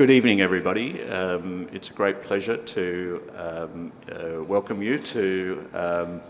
[0.00, 1.04] good evening, everybody.
[1.10, 6.22] Um, it's a great pleasure to um, uh, welcome you to um,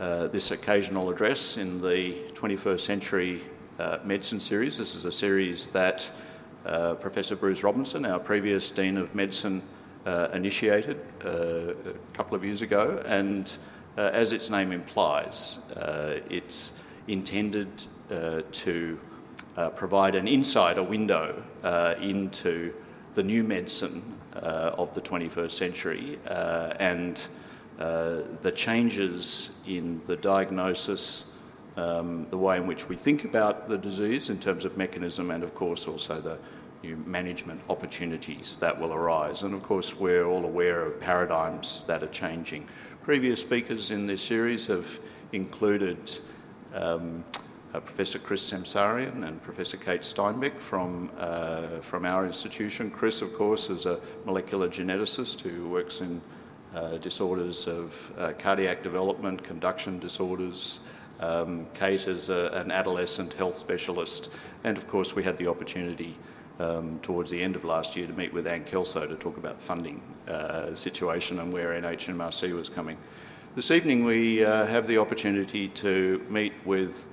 [0.00, 3.42] uh, this occasional address in the 21st Century
[3.78, 4.78] uh, Medicine Series.
[4.78, 6.10] This is a series that
[6.64, 9.62] uh, Professor Bruce Robinson, our previous Dean of Medicine,
[10.06, 13.58] uh, initiated uh, a couple of years ago, and
[13.98, 15.58] as its name implies,
[16.30, 17.68] it's intended
[18.50, 18.98] to
[19.76, 21.42] provide an insider window
[22.00, 22.72] into
[23.14, 27.28] the new medicine uh, of the 21st century uh, and
[27.78, 31.26] uh, the changes in the diagnosis,
[31.76, 35.42] um, the way in which we think about the disease in terms of mechanism, and
[35.42, 36.38] of course also the
[36.84, 39.42] new management opportunities that will arise.
[39.42, 42.68] And of course, we're all aware of paradigms that are changing.
[43.02, 45.00] Previous speakers in this series have
[45.32, 46.18] included
[46.74, 47.24] um,
[47.74, 52.90] uh, Professor Chris Semsarian and Professor Kate Steinbeck from, uh, from our institution.
[52.90, 56.20] Chris, of course, is a molecular geneticist who works in
[56.74, 60.80] uh, disorders of uh, cardiac development, conduction disorders.
[61.20, 64.30] Um, Kate is a, an adolescent health specialist.
[64.62, 66.16] And of course, we had the opportunity
[66.60, 69.58] um, towards the end of last year to meet with Anne Kelso to talk about
[69.58, 72.96] the funding uh, situation and where NHMRC was coming.
[73.56, 77.08] This evening, we uh, have the opportunity to meet with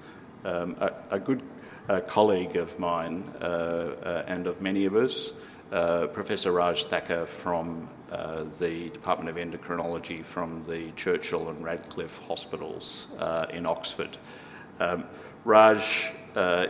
[0.45, 1.41] um, a, a, good
[1.89, 5.33] uh, colleague of mine uh, uh, and of many of us,
[5.71, 12.19] uh, Professor Raj Thakker from uh, the Department of Endocrinology from the Churchill and Radcliffe
[12.27, 13.07] Hospitals
[13.51, 14.17] in Oxford.
[14.79, 15.05] Um,
[15.45, 16.11] Raj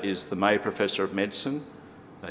[0.03, 1.63] is the May Professor of Medicine.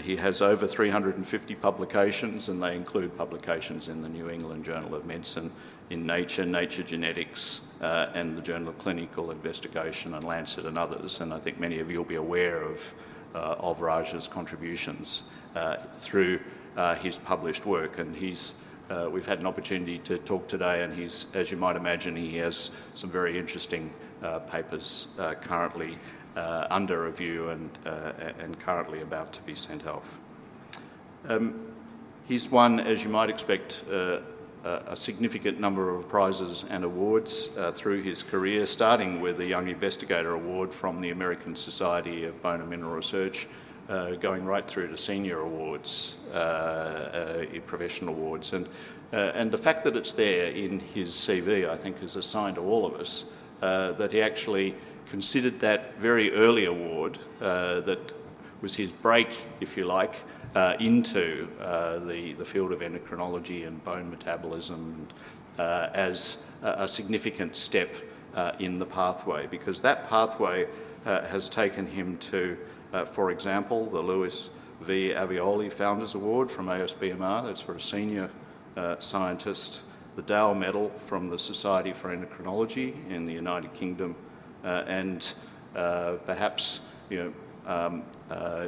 [0.03, 5.05] he has over 350 publications, and they include publications in the New England Journal of
[5.07, 5.51] Medicine
[5.91, 11.21] in Nature, Nature Genetics, uh, and the Journal of Clinical Investigation, and Lancet, and others.
[11.21, 12.95] And I think many of you will be aware of,
[13.35, 15.25] uh, of Raj's contributions
[15.57, 16.41] uh, through
[16.77, 17.99] uh, his published work.
[17.99, 18.55] And he's,
[18.89, 22.37] uh, we've had an opportunity to talk today, and he's, as you might imagine, he
[22.37, 25.09] has some very interesting uh, papers
[25.41, 25.99] currently
[26.37, 27.71] under review and,
[28.39, 30.21] and currently about to be sent off.
[31.29, 31.73] Um,
[32.27, 33.85] he's won, as you might expect,
[34.65, 39.69] a significant number of prizes and awards uh, through his career, starting with the Young
[39.69, 43.47] Investigator Award from the American Society of Bone and Mineral Research,
[43.89, 48.53] uh, going right through to senior awards, uh, uh professional awards.
[48.53, 48.69] And,
[49.13, 52.55] uh, and the fact that it's there in his CV, I think, is a sign
[52.55, 53.25] to all of us
[53.63, 54.75] uh, that he actually
[55.11, 58.13] considered that very early award that
[58.61, 60.15] was his break, if you like,
[60.55, 65.07] uh, into uh, the, the field of endocrinology and bone metabolism
[65.59, 67.95] uh, as a, a, significant step
[68.35, 70.67] uh, in the pathway because that pathway
[71.05, 72.57] uh, has taken him to,
[72.93, 74.51] uh, for example, the Louis
[74.81, 75.11] V.
[75.11, 78.31] Avioli Founders Award from ASBMR, that's for a senior
[78.99, 79.83] scientist,
[80.17, 84.17] the Dale Medal from the Society for Endocrinology in the United Kingdom,
[84.65, 85.35] and
[85.75, 87.33] perhaps you know,
[87.67, 88.67] um, uh,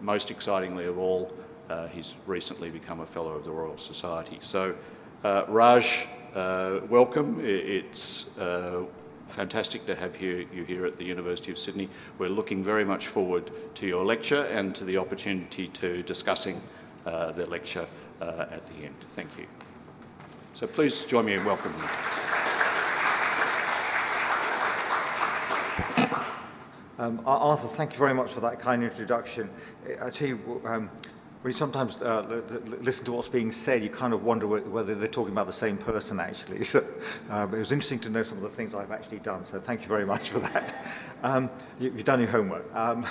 [0.00, 1.32] most excitingly of all,
[1.68, 4.38] uh, he's recently become a Fellow of the Royal Society.
[4.40, 4.74] So,
[5.24, 6.06] uh, Raj,
[6.88, 7.40] welcome.
[7.42, 8.26] It's
[9.28, 11.88] fantastic to have you, you here at the University of Sydney.
[12.18, 16.60] We're looking very much forward to your lecture and to the opportunity to discussing
[17.04, 17.86] uh, the lecture
[18.20, 18.94] uh, at the end.
[19.10, 19.46] Thank you.
[20.54, 21.80] So please join me in welcoming.
[26.98, 29.50] Um, Arthur, thank you very much for that kind introduction.
[30.00, 30.90] I you, um,
[31.42, 32.42] when you sometimes uh,
[32.80, 35.76] listen to what's being said, you kind of wonder whether they're talking about the same
[35.76, 36.64] person, actually.
[36.64, 36.82] So,
[37.30, 39.82] uh, it was interesting to know some of the things I've actually done, so thank
[39.82, 40.86] you very much for that.
[41.22, 42.74] Um, you, have done your homework.
[42.74, 43.06] Um,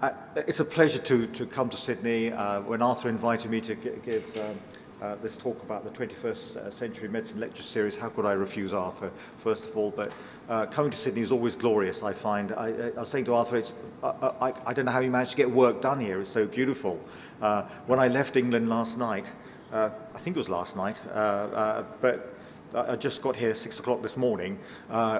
[0.00, 2.32] uh, it's a pleasure to, to come to Sydney.
[2.32, 4.58] Uh, when Arthur invited me to give um,
[5.02, 7.96] uh, this talk about the 21st uh, Century Medicine Lecture Series.
[7.96, 9.90] How could I refuse Arthur, first of all?
[9.90, 10.12] But
[10.48, 12.52] uh, coming to Sydney is always glorious, I find.
[12.52, 13.62] I, I was saying to Arthur,
[14.02, 16.20] uh, uh, I, I, don't know how you managed to get work done here.
[16.20, 17.00] It's so beautiful.
[17.42, 19.30] Uh, when I left England last night,
[19.72, 22.34] I think it was last night, but
[22.74, 24.58] I just got here six o'clock this morning.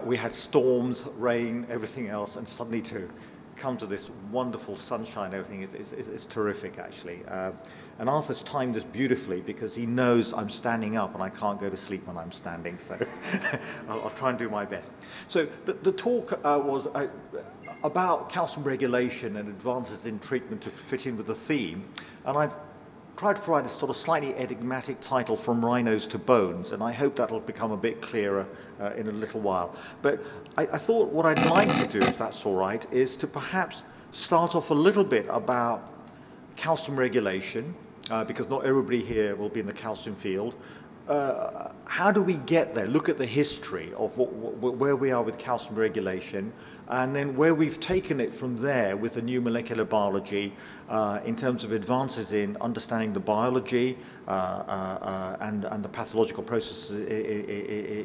[0.05, 3.11] we had storms, rain, everything else, and suddenly to
[3.57, 7.21] come to this wonderful sunshine, everything is, is terrific, actually.
[7.99, 11.71] And Arthur's timed this beautifully because he knows I'm standing up and I can't go
[11.71, 12.79] to sleep when I'm standing.
[12.79, 12.99] So
[13.89, 14.91] I'll, I'll, try and do my best.
[15.29, 17.09] So the, the talk uh, was uh,
[17.83, 21.85] about calcium regulation and advances in treatment to fit in with the theme.
[22.27, 22.57] And I've
[23.17, 26.93] tried to provide a sort of slightly enigmatic title from rhinos to bones, and I
[26.93, 28.47] hope that'll become a bit clearer
[28.79, 29.75] uh, in a little while.
[30.03, 30.23] But
[30.59, 33.85] I, I thought what I'd like to do, if that's all right, is to perhaps
[34.13, 35.93] start off a little bit about
[36.57, 37.75] calcium regulation
[38.11, 40.55] uh, because not everybody here will be in the calcium field.
[41.09, 42.87] Uh, how do we get there?
[42.87, 46.53] Look at the history of what, what, where we are with calcium regulation,
[46.89, 50.53] and then where we've taken it from there with the new molecular biology
[50.89, 53.99] uh, in terms of advances in understanding the biology
[54.29, 56.91] uh, uh, uh and, and the pathological processes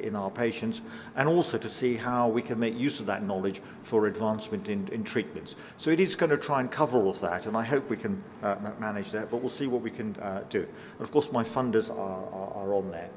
[0.04, 0.82] in our patients,
[1.16, 4.88] and also to see how we can make use of that knowledge for advancement in,
[4.90, 5.56] in treatments.
[5.78, 7.98] So it is going to try and cover all of that, and I hope we
[7.98, 10.60] can uh, manage that, but we'll see what we can uh, do.
[10.62, 13.10] And of course, my funders are, are, are on there.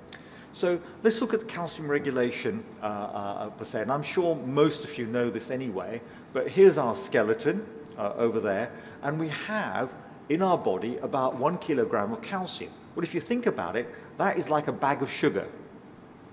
[0.55, 3.83] So let's look at calcium regulation uh, uh, per se.
[3.83, 6.01] And I'm sure most of you know this anyway,
[6.33, 7.67] but here's our skeleton
[7.99, 8.71] uh, over there.
[9.03, 9.93] And we have
[10.29, 12.71] in our body about one kilogram of calcium.
[12.95, 15.49] Well, if you think about it, that is like a bag of sugar.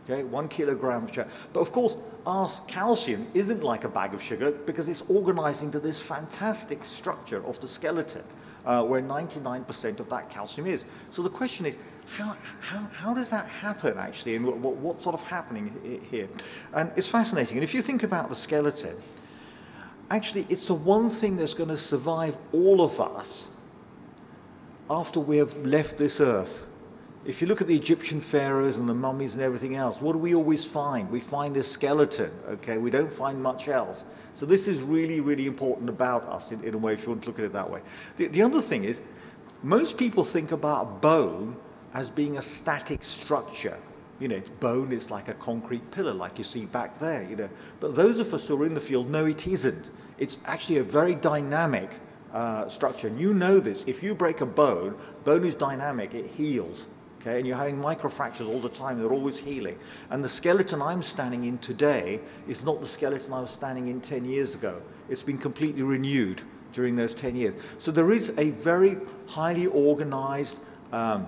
[0.06, 1.28] Okay, one kilogram of sugar.
[1.52, 1.96] But of course,
[2.28, 7.44] our calcium isn't like a bag of sugar because it's organized into this fantastic structure
[7.44, 8.24] of the skeleton
[8.66, 10.86] uh, where 99% of that calcium is.
[11.10, 11.80] So the question is,
[12.18, 16.28] how, how, how does that happen actually and what, what, what's sort of happening here?
[16.74, 17.58] And it's fascinating.
[17.58, 18.96] And if you think about the skeleton,
[20.10, 23.48] actually it's the one thing that's going to survive all of us
[24.90, 26.66] after we have left this earth.
[27.24, 30.20] If you look at the Egyptian pharaohs and the mummies and everything else, what do
[30.20, 31.10] we always find?
[31.12, 32.80] We find this skeleton, okay?
[32.80, 34.06] We don't find much else.
[34.34, 37.22] So this is really, really important about us in, in a way, if you want
[37.24, 37.82] to look at it that way.
[38.18, 39.02] The, the other thing is,
[39.62, 41.56] most people think about bone
[41.94, 43.78] as being a static structure.
[44.20, 47.36] You know, it's bone is like a concrete pillar, like you see back there, you
[47.36, 47.50] know.
[47.80, 49.90] But those of us who are in the field know it isn't.
[50.20, 51.90] It's actually a very dynamic
[52.34, 53.08] uh, structure.
[53.08, 53.84] And you know this.
[53.88, 56.88] If you break a bone, bone is dynamic, it heals.
[57.20, 59.78] Okay, and you're having microfractures all the time, they're always healing.
[60.10, 64.02] And the skeleton I'm standing in today is not the skeleton I was standing in
[64.02, 64.82] 10 years ago.
[65.08, 66.42] It's been completely renewed
[66.72, 67.54] during those 10 years.
[67.78, 68.98] So there is a very
[69.28, 70.60] highly organized
[70.92, 71.28] um,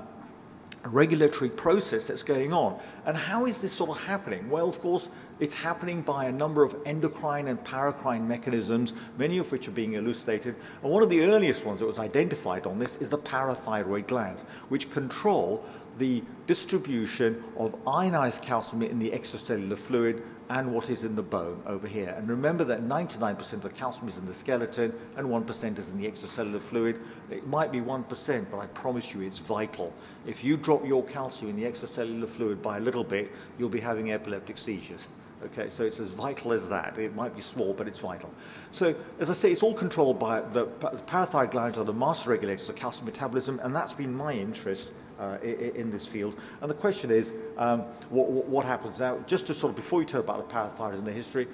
[0.89, 2.80] regulatory process that's going on.
[3.06, 4.50] And how is this sort of happening?
[4.50, 5.09] Well, of course,
[5.39, 9.94] it's happening by a number of endocrine and paracrine mechanisms, many of which are being
[9.94, 10.56] elucidated.
[10.81, 14.44] And one of the earliest ones that was identified on this is the parathyroid glands,
[14.69, 15.63] which control
[15.97, 21.62] the distribution of ionized calcium in the extracellular fluid and what is in the bone
[21.66, 22.13] over here.
[22.18, 25.98] And remember that 99% of the calcium is in the skeleton and 1% is in
[25.98, 27.00] the extracellular fluid.
[27.30, 29.94] It might be 1%, but I promise you it's vital.
[30.25, 33.80] If you drop your calcium in the extracellular fluid by a little bit, you'll be
[33.80, 35.07] having epileptic seizures.
[35.45, 36.98] Okay, so it's as vital as that.
[36.98, 38.31] It might be small, but it's vital.
[38.72, 42.69] So, as I say, it's all controlled by the parathyroid glands are the master regulators
[42.69, 46.36] of calcium metabolism, and that's been my interest uh, in this field.
[46.62, 49.19] And the question is, um, what, what, happens now?
[49.28, 51.48] Just to sort of, before we talk about the parathyroid and the history,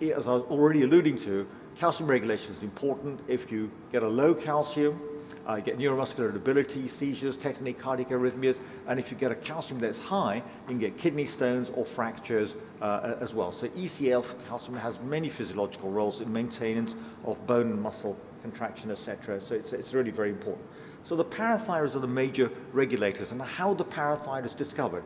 [0.00, 1.46] as I was already alluding to,
[1.76, 3.20] calcium regulation is important.
[3.26, 5.00] If you get a low calcium,
[5.48, 9.78] uh, you get neuromuscular debility, seizures, tetany, cardiac arrhythmias, and if you get a calcium
[9.78, 13.52] that's high, you can get kidney stones or fractures uh, as well.
[13.52, 16.94] So ECL calcium has many physiological roles in maintenance
[17.24, 19.40] of bone and muscle contraction, etc.
[19.40, 20.66] So it's, it's really very important.
[21.04, 25.04] So the parathyroids are the major regulators, and how the parathyroid is discovered?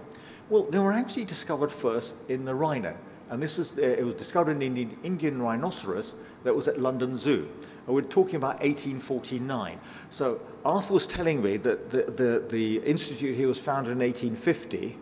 [0.49, 2.97] Well, they were actually discovered first in the rhino,
[3.31, 6.15] and this was uh, it was discovered in the Indian rhinoceros
[6.45, 7.49] that was at London Zoo.
[7.89, 9.81] We're talking about 1849.
[10.11, 14.99] So Arthur was telling me that the, the, the institute here was founded in 1850.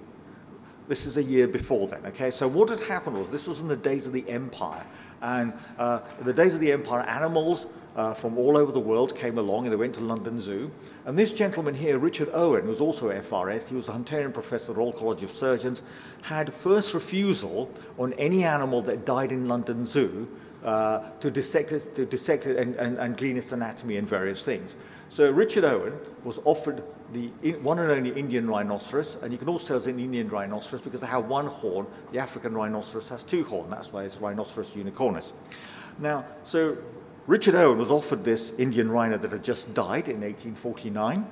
[0.89, 2.31] This is a year before then, okay?
[2.31, 4.87] So what had happened was this was in the days of the empire.
[5.21, 7.67] And uh, in the days of the empire, animals
[7.97, 10.71] uh, from all over the world came along and they went to London Zoo.
[11.07, 14.71] And this gentleman here, Richard Owen, who was also FRS, he was a Hunterian professor
[14.71, 15.83] at the Royal College of Surgeons,
[16.23, 20.29] had first refusal on any animal that died in London Zoo
[20.67, 24.45] uh, to dissect it, to dissect it and, and, and glean its anatomy and various
[24.45, 24.75] things.
[25.09, 25.95] So Richard Owen
[26.25, 26.83] was offered
[27.13, 27.29] the
[27.63, 31.01] one and only Indian rhinoceros, and you can also tell it's an Indian rhinoceros because
[31.01, 31.87] they have one horn.
[32.11, 33.71] The African rhinoceros has two horns.
[33.71, 35.31] That's why it's Rhinoceros unicornis.
[36.01, 36.77] Now, so
[37.29, 41.25] Richard Owen was offered this Indian rhino that had just died in 1849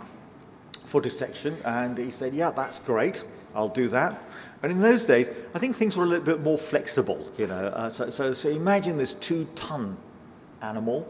[0.84, 4.24] for dissection, and he said, Yeah, that's great, I'll do that.
[4.64, 7.66] And in those days, I think things were a little bit more flexible, you know.
[7.66, 9.98] Uh, so, so, so, imagine this two ton
[10.62, 11.06] animal,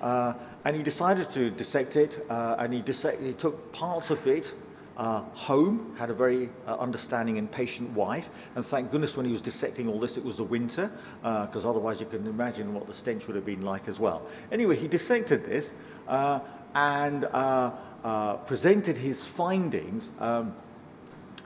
[0.00, 0.34] uh,
[0.64, 4.54] and he decided to dissect it, uh, and he, dissect, he took parts of it
[4.96, 9.32] uh, home, had a very uh, understanding and patient wife, and thank goodness when he
[9.32, 12.86] was dissecting all this, it was the winter, because uh, otherwise you can imagine what
[12.86, 14.24] the stench would have been like as well.
[14.52, 15.74] Anyway, he dissected this
[16.06, 16.38] uh,
[16.76, 17.72] and uh,
[18.04, 20.12] uh, presented his findings.
[20.20, 20.54] Um,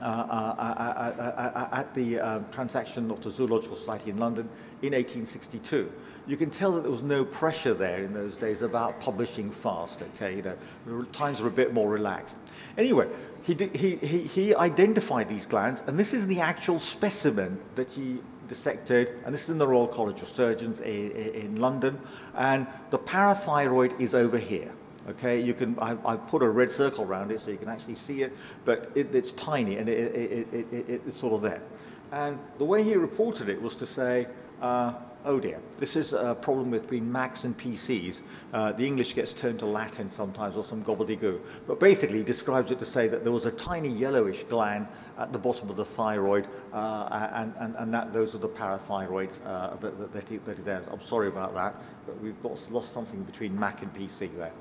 [0.01, 4.47] Uh, uh, uh, at the um, transaction of the Zoological Society in London
[4.81, 5.91] in 1862.
[6.25, 10.01] You can tell that there was no pressure there in those days about publishing fast,
[10.01, 10.37] okay?
[10.37, 12.37] You know, times were a bit more relaxed.
[12.77, 13.09] Anyway,
[13.43, 17.91] he, did, he, he, he identified these glands, and this is the actual specimen that
[17.91, 21.99] he dissected, and this is in the Royal College of Surgeons in, in London,
[22.35, 24.71] and the parathyroid is over here.
[25.09, 27.95] Okay, you can, I, I, put a red circle around it so you can actually
[27.95, 28.31] see it,
[28.63, 31.63] but it, it's tiny and it, it, it's sort of there.
[32.11, 34.27] And the way he reported it was to say,
[34.61, 34.93] uh,
[35.25, 38.21] oh dear, this is a problem between Macs and PCs.
[38.53, 41.39] Uh, the English gets turned to Latin sometimes or some gobbledygook.
[41.67, 44.87] But basically, he describes it to say that there was a tiny yellowish gland
[45.17, 49.39] at the bottom of the thyroid, uh, and, and, and that those are the parathyroids
[49.45, 50.83] uh, that, that, that.
[50.91, 51.75] I'm sorry about that,
[52.05, 54.53] but we've got lost something between Mac and PC there.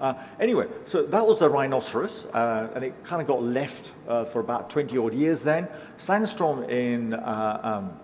[0.00, 4.24] Uh, anyway, so that was the rhinoceros, uh, and it kind of got left uh,
[4.24, 5.68] for about 20 odd years then.
[5.96, 8.00] Sandstrom in uh, um,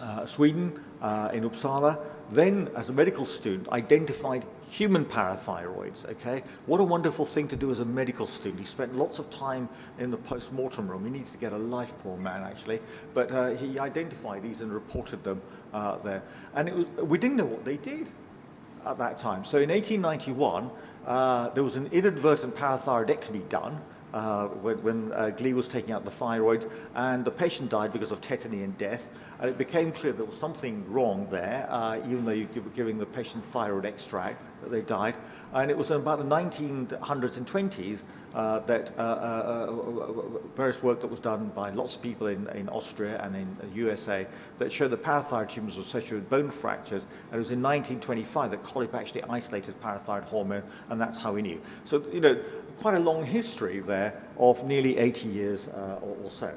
[0.00, 1.98] uh, Sweden, uh, in Uppsala,
[2.30, 6.42] then as a medical student identified human parathyroids okay?
[6.66, 8.60] What a wonderful thing to do as a medical student.
[8.60, 11.04] He spent lots of time in the post-mortem room.
[11.04, 12.80] He needed to get a life poor man actually.
[13.14, 15.40] But uh, he identified these and reported them
[15.72, 16.22] uh, there.
[16.54, 18.08] And it was we didn't know what they did
[18.84, 19.44] at that time.
[19.44, 20.70] So in 1891
[21.08, 23.80] uh, there was an inadvertent parathyroidectomy done
[24.12, 28.10] uh, when, when uh, Gley was taking out the thyroid, and the patient died because
[28.10, 29.08] of tetany and death.
[29.40, 32.98] And it became clear there was something wrong there, uh, even though you were giving
[32.98, 35.16] the patient thyroid extract, that they died.
[35.52, 38.02] And it was about the 1900s and 20s
[38.34, 40.12] uh, that uh, uh,
[40.54, 43.68] various work that was done by lots of people in, in Austria and in the
[43.76, 44.26] USA
[44.58, 47.04] that showed that parathyroid tumors were associated with bone fractures.
[47.30, 51.42] And it was in 1925 that Collip actually isolated parathyroid hormone, and that's how we
[51.42, 51.60] knew.
[51.84, 52.38] So, you know,
[52.78, 56.52] quite a long history there of nearly 80 years uh, or, or so.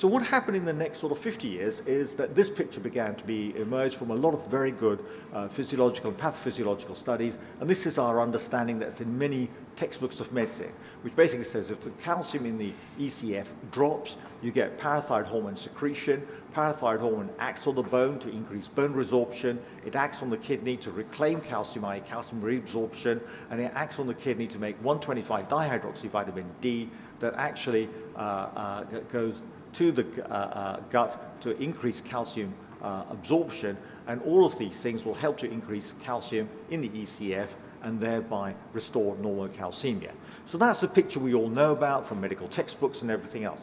[0.00, 3.14] So what happened in the next sort of 50 years is that this picture began
[3.16, 7.68] to be emerged from a lot of very good uh, physiological and pathophysiological studies, and
[7.68, 11.90] this is our understanding that's in many textbooks of medicine, which basically says if the
[12.02, 16.26] calcium in the ECF drops, you get parathyroid hormone secretion.
[16.54, 19.58] Parathyroid hormone acts on the bone to increase bone resorption.
[19.84, 22.00] It acts on the kidney to reclaim calcium, i.e.
[22.00, 26.88] calcium reabsorption, and it acts on the kidney to make 125 dihydroxyvitamin D
[27.18, 29.42] that actually uh, uh, goes
[29.74, 35.04] to the uh, uh, gut to increase calcium uh, absorption, and all of these things
[35.04, 37.50] will help to increase calcium in the ECF
[37.82, 40.12] and thereby restore normal calcemia.
[40.46, 43.60] So that's the picture we all know about from medical textbooks and everything else.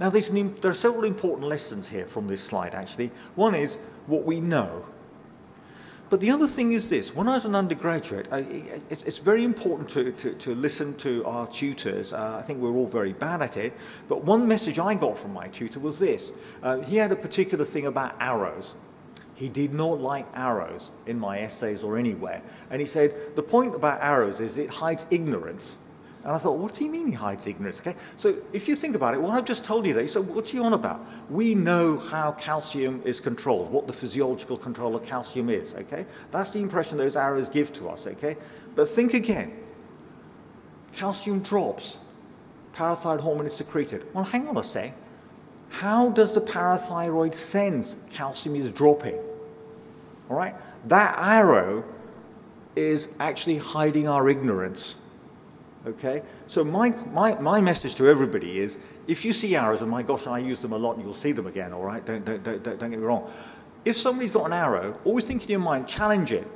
[0.00, 3.12] Now, there are several important lessons here from this slide, actually.
[3.36, 4.86] One is what we know
[6.10, 9.44] but the other thing is this when I was an undergraduate, I, it, it's very
[9.44, 12.12] important to, to, to, listen to our tutors.
[12.12, 13.72] Uh, I think we're all very bad at it.
[14.08, 16.32] But one message I got from my tutor was this
[16.62, 18.74] uh, he had a particular thing about arrows.
[19.34, 22.40] He did not like arrows in my essays or anywhere.
[22.70, 25.78] And he said, the point about arrows is it hides ignorance.
[26.24, 27.80] And I thought, what does he mean he hides ignorance?
[27.80, 30.50] Okay, so if you think about it, what I've just told you there, so what's
[30.50, 31.06] he on about?
[31.30, 36.06] We know how calcium is controlled, what the physiological control of calcium is, okay?
[36.30, 38.38] That's the impression those arrows give to us, okay?
[38.74, 39.52] But think again.
[40.94, 41.98] Calcium drops,
[42.72, 44.06] parathyroid hormone is secreted.
[44.14, 44.94] Well, hang on a sec.
[45.68, 49.18] How does the parathyroid sense calcium is dropping?
[50.30, 50.54] All right?
[50.86, 51.84] That arrow
[52.76, 54.96] is actually hiding our ignorance.
[55.86, 56.22] Okay?
[56.46, 60.26] So my, my, my message to everybody is, if you see arrows, and my gosh,
[60.26, 62.04] I use them a lot and you'll see them again, all right?
[62.04, 63.30] Don't, don't, don't, don't get me wrong.
[63.84, 66.46] If somebody's got an arrow, always think in your mind, challenge it.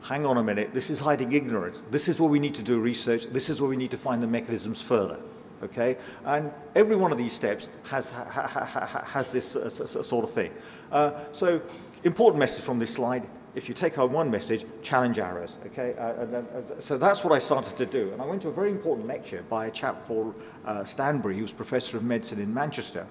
[0.00, 1.82] Hang on a minute, this is hiding ignorance.
[1.90, 3.26] This is where we need to do research.
[3.26, 5.18] This is where we need to find the mechanisms further.
[5.62, 5.98] Okay?
[6.24, 10.30] And every one of these steps has, ha, ha, ha, has this uh, sort of
[10.30, 10.52] thing.
[10.90, 11.60] Uh, so,
[12.04, 15.56] important message from this slide if you take home one message, challenge arrows.
[15.66, 18.12] Okay, uh, uh, so that's what I started to do.
[18.12, 21.42] And I went to a very important lecture by a chap called uh, Stanbury, who
[21.42, 23.06] was professor of medicine in Manchester.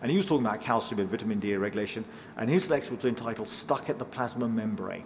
[0.00, 2.04] And he was talking about calcium and vitamin D regulation.
[2.36, 5.04] And his lecture was entitled Stuck at the Plasma Membrane.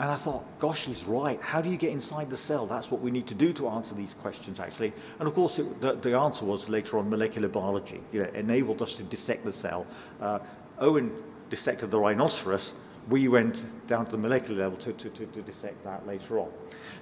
[0.00, 1.40] And I thought, gosh, he's right.
[1.42, 2.66] How do you get inside the cell?
[2.66, 4.92] That's what we need to do to answer these questions, actually.
[5.18, 8.00] And of course, it, the, the, answer was later on molecular biology.
[8.12, 9.86] You know, enabled us to dissect the cell.
[10.20, 10.38] Uh,
[10.78, 11.12] Owen
[11.50, 12.74] dissected the rhinoceros,
[13.08, 16.50] we went down to the molecular level to, to, to, to dissect that later on.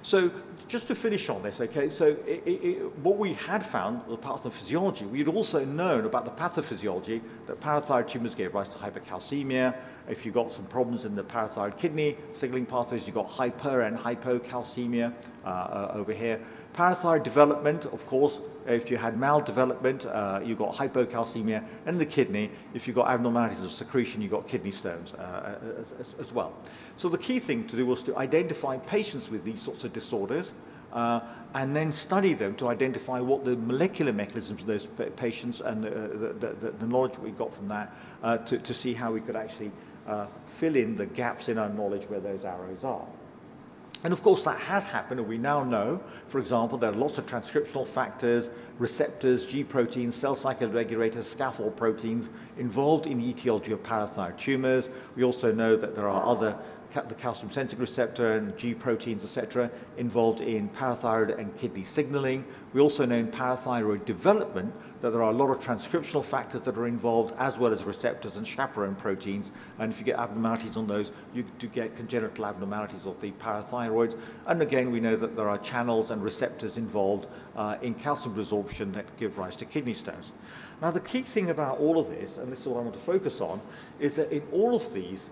[0.03, 0.31] So
[0.67, 5.09] just to finish on this, okay, so it, it, what we had found, the pathophysiology,
[5.09, 9.75] we had also known about the pathophysiology that parathyroid tumors gave rise to hypercalcemia.
[10.07, 13.97] If you've got some problems in the parathyroid kidney signaling pathways, you've got hyper and
[13.97, 16.39] hypocalcemia uh, uh, over here.
[16.73, 22.51] Parathyroid development, of course, if you had maldevelopment, uh, you got hypocalcemia, in the kidney,
[22.73, 25.57] if you got abnormalities of secretion, you got kidney stones uh,
[25.99, 26.53] as, as, well.
[26.97, 30.53] So the key thing to do was to identify patients with these sorts of disorders
[30.93, 31.21] uh,
[31.53, 35.89] and then study them to identify what the molecular mechanisms of those patients and the,
[35.89, 37.93] the, the, the knowledge we got from that
[38.23, 39.71] uh, to, to see how we could actually
[40.07, 43.05] uh, fill in the gaps in our knowledge where those arrows are.
[44.03, 47.17] And of course, that has happened, and we now know, for example, there are lots
[47.17, 53.71] of transcriptional factors, receptors, G proteins, cell cycle regulators, scaffold proteins involved in the etiology
[53.71, 54.89] of parathyroid tumors.
[55.15, 56.55] We also know that there are other
[57.05, 62.45] the calcium sensing receptor and G proteins, etc., involved in parathyroid and kidney signaling.
[62.73, 66.77] We also know in parathyroid development that there are a lot of transcriptional factors that
[66.77, 69.51] are involved, as well as receptors and chaperone proteins.
[69.79, 74.17] And if you get abnormalities on those, you do get congenital abnormalities of the parathyroids.
[74.47, 78.91] And again, we know that there are channels and receptors involved uh, in calcium resorption
[78.93, 80.31] that give rise to kidney stones.
[80.81, 82.99] Now, the key thing about all of this, and this is what I want to
[82.99, 83.61] focus on,
[83.99, 85.29] is that in all of these,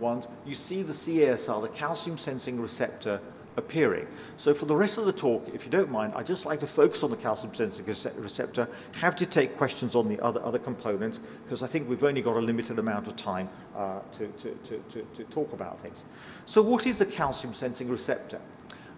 [0.00, 3.20] ones, you see the CASR, the calcium sensing receptor,
[3.58, 4.06] appearing.
[4.36, 6.66] So for the rest of the talk, if you don't mind, I'd just like to
[6.66, 11.18] focus on the calcium sensing receptor, have to take questions on the other, other components,
[11.44, 14.54] because I think we've only got a limited amount of time uh, to, to,
[14.92, 16.04] to, to, talk about things.
[16.46, 18.40] So what is a calcium sensing receptor?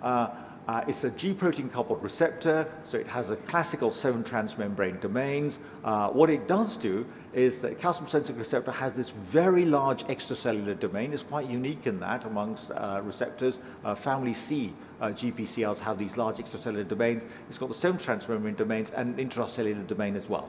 [0.03, 0.29] Uh,
[0.71, 5.59] uh, it's a G protein coupled receptor, so it has a classical seven transmembrane domains.
[5.83, 10.79] Uh, what it does do is that calcium sensing receptor has this very large extracellular
[10.79, 11.13] domain.
[11.13, 13.59] It's quite unique in that amongst uh, receptors.
[13.85, 17.25] Uh, family C uh, GPCRs have these large extracellular domains.
[17.49, 20.49] It's got the seven transmembrane domains and an intracellular domain as well.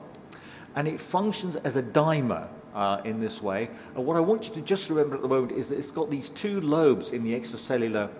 [0.76, 3.72] And it functions as a dimer uh, in this way.
[3.96, 6.12] And what I want you to just remember at the moment is that it's got
[6.12, 8.12] these two lobes in the extracellular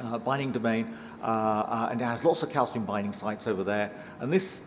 [0.00, 3.90] uh, binding domain, uh, uh, and it has lots of calcium binding sites over there.
[4.20, 4.60] And this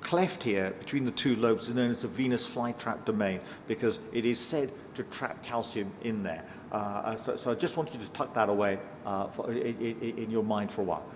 [0.00, 4.24] cleft here between the two lobes is known as the Venus flytrap domain because it
[4.24, 6.44] is said to trap calcium in there.
[6.70, 8.78] Uh, uh so, so, I just want you to tuck that away
[9.32, 11.06] for, in, in, in, your mind for a while.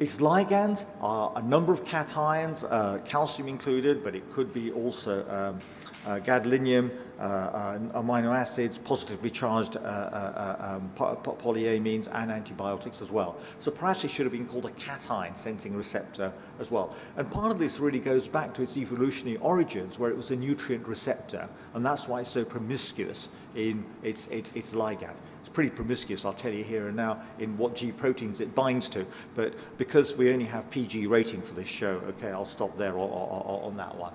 [0.00, 5.20] Its ligands are a number of cations, uh, calcium included, but it could be also
[5.30, 5.60] um,
[6.04, 13.36] uh, gadolinium, amino acids, positively charged uh, uh, uh um, polyamines, and antibiotics as well.
[13.60, 16.94] So perhaps it should have been called a cation sensing receptor as well.
[17.16, 20.36] And part of this really goes back to its evolutionary origins, where it was a
[20.36, 25.68] nutrient receptor, and that's why it's so promiscuous in its, its, its ligand it's pretty
[25.68, 29.04] promiscuous, I'll tell you here and now, in what G proteins it binds to.
[29.34, 33.10] But because we only have PG rating for this show, okay, I'll stop there on,
[33.10, 34.14] on, on that one.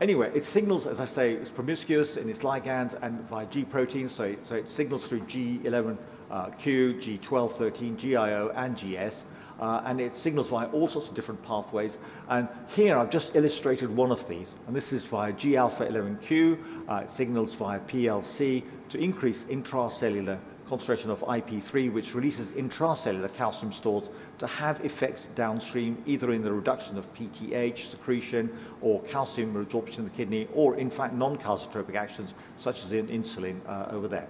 [0.00, 4.12] Anyway, it signals, as I say, it's promiscuous in its ligands and via G proteins,
[4.12, 5.96] so it, so it signals through G11Q,
[6.30, 9.24] uh, G1213, GIO, and GS.
[9.60, 11.96] Uh, and it signals via all sorts of different pathways.
[12.28, 16.58] And here I've just illustrated one of these, and this is via G alpha 11Q.
[16.88, 23.72] Uh, it signals via PLC to increase intracellular concentration of IP3, which releases intracellular calcium
[23.72, 28.50] stores to have effects downstream, either in the reduction of PTH secretion
[28.80, 33.60] or calcium resorption in the kidney, or in fact non-calcitropic actions such as in insulin
[33.68, 34.28] uh, over there.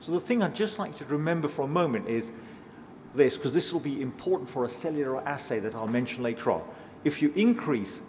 [0.00, 2.32] So the thing I'd just like to remember for a moment is
[3.14, 6.62] this, because this will be important for a cellular assay that I'll mention later on.
[7.04, 8.00] If you increase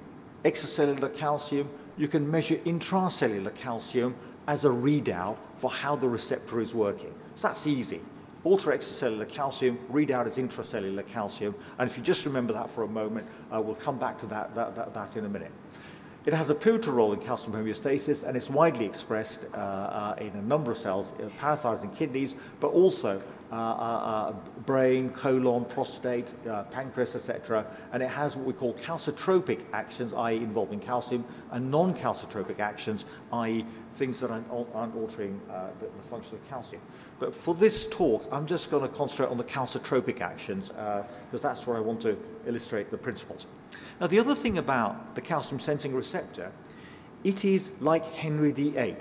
[0.44, 4.16] extracellular calcium, you can measure intracellular calcium
[4.48, 7.14] as a readout for how the receptor is working.
[7.36, 8.02] So that's easy.
[8.44, 12.84] Alter extracellular calcium, read out as intracellular calcium, and if you just remember that for
[12.84, 15.52] a moment, uh, we'll come back to that, that, that, that in a minute.
[16.24, 20.30] It has a pivotal role in calcium homeostasis and it's widely expressed uh, uh, in
[20.30, 24.32] a number of cells, uh, parathyroids and kidneys, but also uh, uh, uh,
[24.66, 26.32] brain, colon, prostate,
[26.70, 27.66] pancreas, etc.
[27.92, 30.38] And it has what we call calcitropic actions, i.e.
[30.38, 33.66] involving calcium, and non-calcitropic actions, i.e.
[33.94, 36.82] things that aren't, aren't altering the, the, function of calcium.
[37.22, 41.68] But for this talk, I'm just going to concentrate on the calcitropic actions because that's
[41.68, 43.46] where I want to illustrate the principles.
[44.00, 46.52] Now, the other thing about the calcium sensing receptor,
[47.24, 48.96] it is like Henry VIII.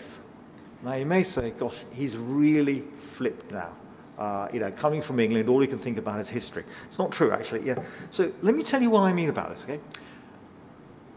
[0.85, 3.75] Now, you may say, gosh, he's really flipped now.
[4.19, 6.65] Uh, you know, coming from England, all he can think about is history.
[6.89, 7.63] It's not true, actually.
[7.63, 7.83] Yeah.
[8.11, 9.65] So let me tell you what I mean about this.
[9.65, 9.81] Okay.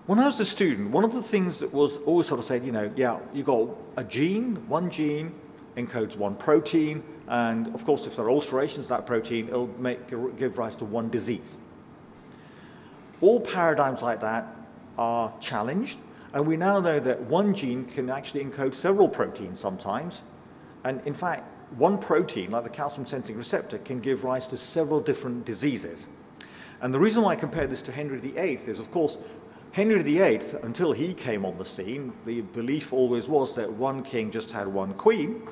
[0.05, 2.63] When I was a student, one of the things that was always sort of said,
[2.63, 5.33] you know, yeah, you got a gene, one gene
[5.75, 10.07] encodes one protein, and of course, if there are alterations to that protein, it'll make,
[10.37, 11.57] give rise to one disease.
[13.21, 14.45] All paradigms like that
[14.97, 15.99] are challenged,
[16.33, 20.21] and we now know that one gene can actually encode several proteins sometimes.
[20.83, 24.99] And in fact, one protein, like the calcium sensing receptor, can give rise to several
[24.99, 26.09] different diseases.
[26.81, 29.17] And the reason why I compare this to Henry VIII is, of course,
[29.71, 34.29] Henry VIII, until he came on the scene, the belief always was that one king
[34.29, 35.47] just had one queen.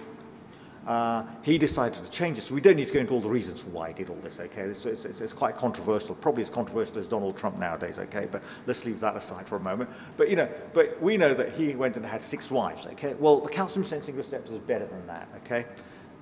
[0.88, 2.50] Uh, he decided to change this.
[2.50, 4.40] We don't need to go into all the reasons for why he did all this,
[4.40, 4.62] okay?
[4.62, 8.28] It's, it's, it's, quite controversial, probably as controversial as Donald Trump nowadays, okay?
[8.32, 9.92] But let's leave that aside for a moment.
[10.18, 13.14] But, you know, but we know that he went and had six wives, okay?
[13.14, 15.66] Well, the calcium sensing receptor is better than that, okay?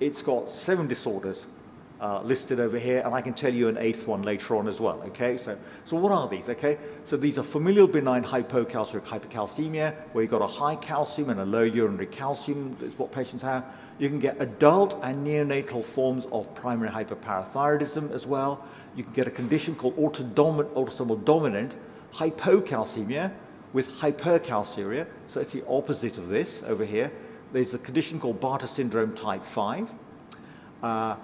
[0.01, 1.47] It's got seven disorders,
[2.01, 4.79] uh, listed over here, and I can tell you an eighth one later on as
[4.79, 5.37] well, okay?
[5.37, 6.77] So, so what are these, okay?
[7.05, 11.45] So these are familial benign hypocalciuric hypercalcemia, where you've got a high calcium and a
[11.45, 13.65] low urinary calcium, that's what patients have.
[13.99, 18.65] You can get adult and neonatal forms of primary hyperparathyroidism as well.
[18.95, 21.75] You can get a condition called autosomal dominant
[22.13, 23.33] hypocalcemia
[23.73, 27.11] with hypercalciuria, so it's the opposite of this over here.
[27.51, 29.93] There's a condition called Bartter syndrome type 5.
[30.81, 31.15] Uh,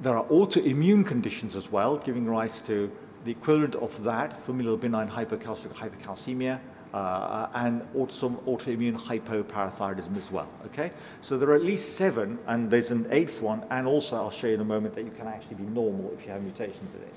[0.00, 2.92] there are autoimmune conditions as well, giving rise to
[3.24, 6.60] the equivalent of that, familial benign hypercalcemia,
[6.92, 10.48] uh, and some autoimmune hypoparathyroidism as well.
[10.66, 14.30] Okay, so there are at least seven, and there's an eighth one, and also I'll
[14.30, 16.94] show you in a moment that you can actually be normal if you have mutations
[16.94, 17.14] in it.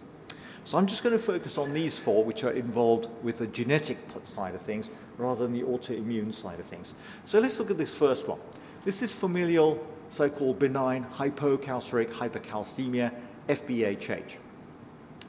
[0.66, 3.98] So I'm just going to focus on these four, which are involved with the genetic
[4.24, 6.94] side of things rather than the autoimmune side of things.
[7.26, 8.40] So let's look at this first one.
[8.86, 13.12] This is familial so-called benign hypocalciuric hypercalcemia,
[13.48, 14.38] FBHH.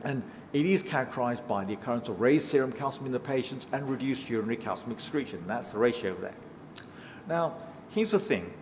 [0.04, 3.88] And it is characterized by the occurrence of raised serum calcium in the patients and
[3.88, 5.42] reduced urinary calcium excretion.
[5.46, 6.34] That's the ratio there.
[7.26, 7.56] Now,
[7.90, 8.52] here's the thing.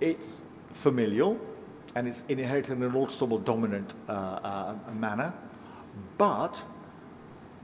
[0.00, 1.40] It's familial,
[1.94, 5.32] and it's inherited in an autosomal dominant uh, uh, manner,
[6.18, 6.62] but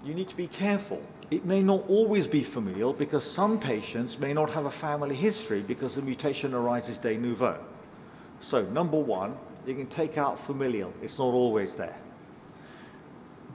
[0.04, 1.02] you need to be careful.
[1.30, 5.60] It may not always be familial because some patients may not have a family history
[5.60, 7.62] because the mutation arises de novo.
[8.40, 9.36] So, number one,
[9.66, 11.96] you can take out familial, it's not always there.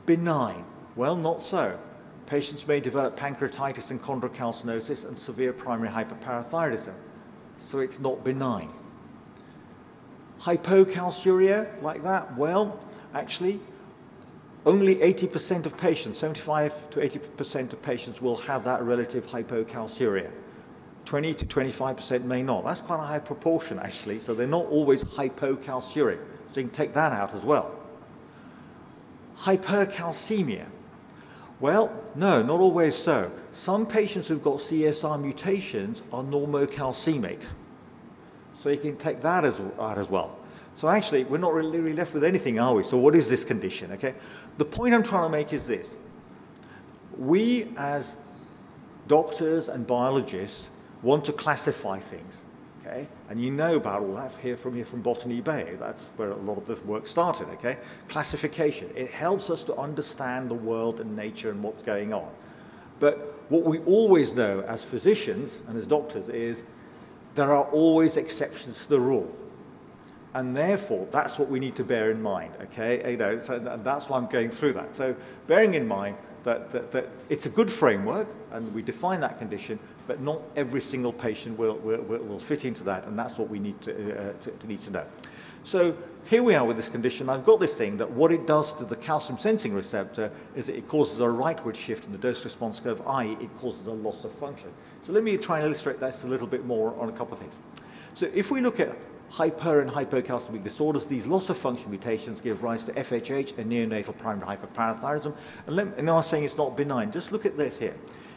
[0.06, 1.80] Benign, well, not so.
[2.26, 6.94] Patients may develop pancreatitis and chondrocalcinosis and severe primary hyperparathyroidism,
[7.58, 8.72] so it's not benign.
[10.42, 12.80] Hypocalciuria, like that, well,
[13.13, 13.60] actually,
[14.66, 20.32] only 80% of patients, 75 to 80% of patients will have that relative hypocalciuria.
[21.06, 22.63] 20 to 25% may not.
[22.63, 26.20] That's quite a high proportion, actually, so they're not always hypocalciuric.
[26.52, 27.78] So you can take that out as well.
[29.39, 30.65] Hypercalcemia.
[31.60, 33.32] Well, no, not always so.
[33.54, 37.41] Some patients who've got CSR mutations are normocalcemic.
[38.56, 40.38] So you can take that as, out as well.
[40.76, 42.84] So actually, we're not really, really left with anything, are we?
[42.84, 44.15] So what is this condition, okay?
[44.58, 45.96] The point I'm trying to make is this.
[47.17, 48.15] We, as
[49.08, 52.43] doctors and biologists, want to classify things.
[52.94, 53.08] Okay?
[53.30, 55.76] And you know about all that here from here from Botany Bay.
[55.80, 57.48] That's where a lot of this work started.
[57.50, 57.78] Okay?
[58.08, 58.90] Classification.
[58.96, 62.30] It helps us to understand the world and nature and what's going on.
[63.00, 66.64] But what we always know as physicians and as doctors is
[67.36, 69.34] there are always exceptions to the rule.
[70.36, 73.12] And therefore, that's what we need to bear in mind, okay?
[73.12, 74.96] You know, so that's why I'm going through that.
[74.96, 79.38] So, bearing in mind that, that, that it's a good framework, and we define that
[79.38, 83.50] condition, but not every single patient will, will, will fit into that, and that's what
[83.50, 85.06] we need to, uh, to, to, need to know.
[85.63, 87.30] So here we are with this condition.
[87.30, 90.88] I've got this thing that what it does to the calcium sensing receptor is it
[90.88, 94.32] causes a rightward shift in the dose response curve, i.e., it causes a loss of
[94.32, 94.70] function.
[95.04, 97.39] So let me try and illustrate this a little bit more on a couple of
[97.39, 97.60] things.
[98.13, 98.96] So if we look at
[99.30, 104.18] hyper and hypocalcemic disorders, these loss of function mutations give rise to FHH and neonatal
[104.18, 105.36] primary hyperparathyroidism.
[105.66, 107.12] And, let, and I'm saying it's not benign.
[107.12, 107.96] Just look at this here.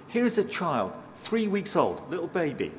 [0.08, 2.72] Here is a child, three weeks old, little baby.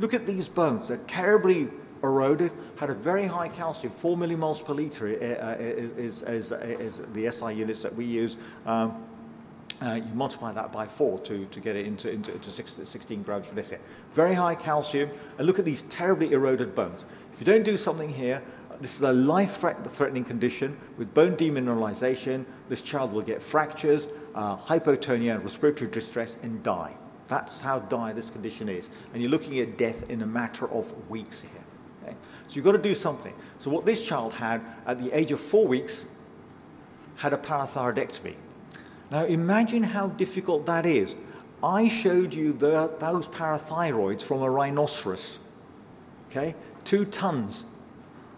[0.00, 0.88] Look at these bones.
[0.88, 1.68] They're terribly
[2.02, 7.30] eroded, had a very high calcium, 4 millimoles per litre uh, is, is, is, the
[7.30, 8.36] SI units that we use.
[8.66, 9.04] Um,
[9.82, 13.46] uh, you multiply that by four to, to get it into, into, into 16 grams
[13.46, 13.80] per deciliter.
[14.12, 17.04] Very high calcium, and look at these terribly eroded bones.
[17.32, 18.42] If you don't do something here,
[18.80, 22.44] this is a life-threatening condition with bone demineralization.
[22.68, 26.96] This child will get fractures, uh, hypotonia, respiratory distress, and die.
[27.26, 28.90] That's how dire this condition is.
[29.12, 31.50] And you're looking at death in a matter of weeks here.
[32.02, 32.16] Okay?
[32.48, 33.34] So you've got to do something.
[33.58, 36.06] So what this child had at the age of four weeks
[37.16, 38.34] had a parathyroidectomy.
[39.10, 41.14] Now imagine how difficult that is.
[41.62, 45.38] I showed you the, those parathyroids from a rhinoceros.
[46.28, 46.54] Okay?
[46.84, 47.64] Two tons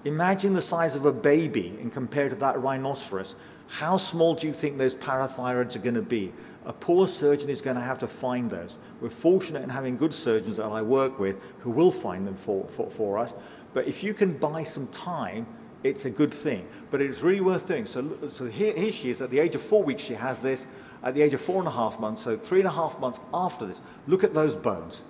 [0.07, 3.35] Imagine the size of a baby and compared to that rhinoceros.
[3.69, 6.33] How small do you think those parathyroids are going to be?
[6.65, 8.79] A poor surgeon is going to have to find those.
[9.01, 12.67] We're fortunate in having good surgeons that I work with who will find them for,
[12.69, 13.35] for, for us.
[13.73, 15.47] But if you can buy some time,
[15.85, 16.67] it's a good thing.
[16.91, 17.87] But it's really worth doing.
[17.87, 19.21] So, so here, here she is.
[19.21, 20.67] At the age of four weeks, she has this.
[21.03, 23.21] At the age of four and a half months, so three and a half months
[23.33, 25.03] after this, look at those bones.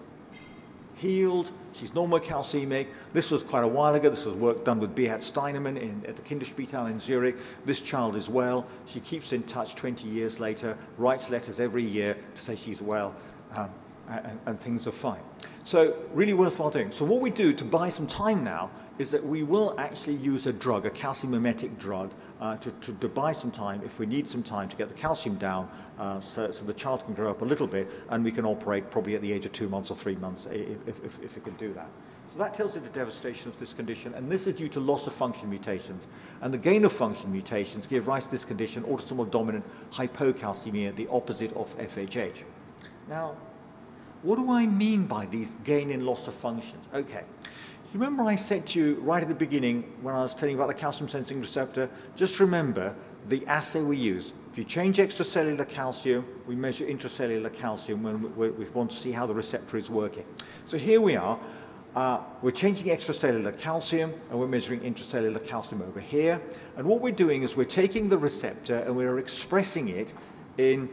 [0.97, 2.87] Healed, she's normal calcemic.
[3.13, 4.09] This was quite a while ago.
[4.09, 7.37] This was work done with Beat Steinmann in, at the Kinderspital in Zurich.
[7.67, 8.67] This child is well.
[8.87, 13.15] She keeps in touch 20 years later, writes letters every year to say she's well,
[13.55, 13.71] um,
[14.09, 15.21] and, and things are fine.
[15.67, 16.93] So, really worthwhile doing.
[16.93, 20.47] So, what we do to buy some time now is that we will actually use
[20.47, 24.07] a drug, a calcium mimetic drug, uh, to, to, to, buy some time if we
[24.07, 27.33] need some time to get the calcium down uh, so, so, the child can grow
[27.33, 29.91] up a little bit and we can operate probably at the age of two months
[29.91, 31.89] or three months if, if, if we can do that.
[32.33, 35.09] So that tells you the devastation of this condition, and this is due to loss
[35.09, 36.07] of function mutations.
[36.43, 41.09] And the gain of function mutations give rise to this condition, autosomal dominant hypocalcemia, the
[41.11, 42.45] opposite of FHH.
[43.09, 43.37] Now,
[44.23, 46.89] what do I mean by these gain and loss of functions?
[46.95, 47.25] Okay.
[47.93, 50.69] Remember I said to you right at the beginning when I was telling you about
[50.69, 51.89] the calcium sensing receptor?
[52.15, 52.95] Just remember
[53.29, 54.33] the assay we use.
[54.51, 59.27] If you change extracellular calcium, we measure intracellular calcium when we, want to see how
[59.27, 60.25] the receptor is working.
[60.67, 61.39] So here we are.
[61.95, 66.43] Uh, we're changing extracellular calcium and we're measuring intracellular calcium over here.
[66.77, 70.13] And what we're doing is we're taking the receptor and we're expressing it
[70.59, 70.91] in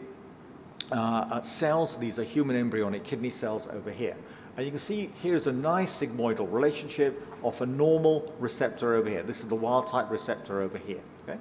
[0.94, 1.98] uh, uh, cells.
[1.98, 4.16] These are human embryonic kidney cells over here.
[4.56, 9.24] And you can see here's a nice sigmoidal relationship of a normal receptor over here.
[9.24, 11.02] This is the wild type receptor over here.
[11.28, 11.40] Okay?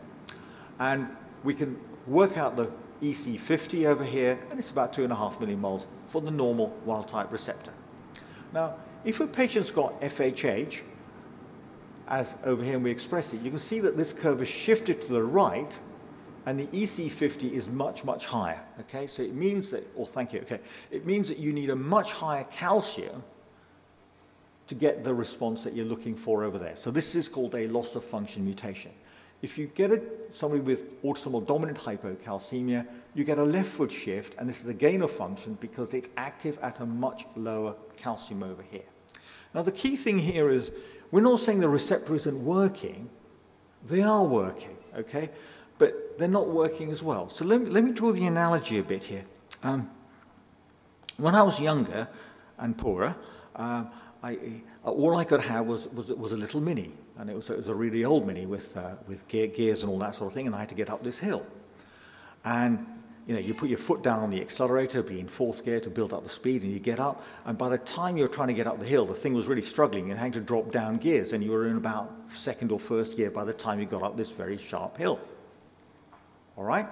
[0.78, 1.08] And
[1.44, 2.70] we can work out the
[3.02, 7.72] EC50 over here, and it's about 2.5 millimoles for the normal wild type receptor.
[8.54, 10.82] Now, if a patient's got FHH,
[12.08, 15.02] as over here and we express it, you can see that this curve is shifted
[15.02, 15.78] to the right
[16.46, 18.60] and the EC50 is much, much higher.
[18.80, 21.76] Okay, so it means that, oh, thank you, okay, it means that you need a
[21.76, 23.22] much higher calcium
[24.66, 26.76] to get the response that you're looking for over there.
[26.76, 28.92] So this is called a loss of function mutation.
[29.42, 30.00] If you get a,
[30.30, 35.02] somebody with autosomal dominant hypocalcemia, you get a leftward shift, and this is a gain
[35.02, 38.84] of function because it's active at a much lower calcium over here.
[39.52, 40.70] Now, the key thing here is
[41.10, 43.10] we're not saying the receptor isn't working,
[43.84, 45.28] they are working, okay?
[45.82, 47.28] But they're not working as well.
[47.28, 49.24] So let me, let me draw the analogy a bit here.
[49.64, 49.90] Um,
[51.16, 52.06] when I was younger
[52.56, 53.16] and poorer,
[53.56, 53.86] uh,
[54.22, 54.38] I,
[54.84, 57.56] uh, all I could have was, was, was a little Mini, and it was, it
[57.56, 60.34] was a really old Mini with, uh, with gear, gears and all that sort of
[60.34, 61.44] thing, and I had to get up this hill.
[62.44, 62.86] And
[63.26, 65.90] you know, you put your foot down on the accelerator, be in fourth gear to
[65.90, 67.24] build up the speed, and you get up.
[67.44, 69.62] And by the time you're trying to get up the hill, the thing was really
[69.62, 73.16] struggling and had to drop down gears, and you were in about second or first
[73.16, 75.18] gear by the time you got up this very sharp hill.
[76.56, 76.86] All right?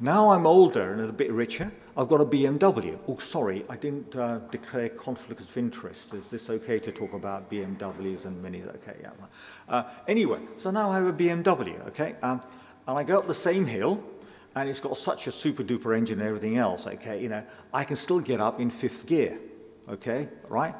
[0.00, 2.98] Now I'm older and a bit richer, I've got a BMW.
[3.06, 6.12] Oh, sorry, I didn't uh, declare conflicts of interest.
[6.12, 8.74] Is this okay to talk about BMWs and minis?
[8.76, 9.10] Okay, yeah.
[9.68, 12.16] Uh, anyway, so now I have a BMW, okay?
[12.22, 12.40] Um,
[12.88, 14.02] and I go up the same hill,
[14.56, 17.22] and it's got such a super duper engine and everything else, okay?
[17.22, 19.38] You know, I can still get up in fifth gear,
[19.88, 20.28] okay?
[20.48, 20.74] Right?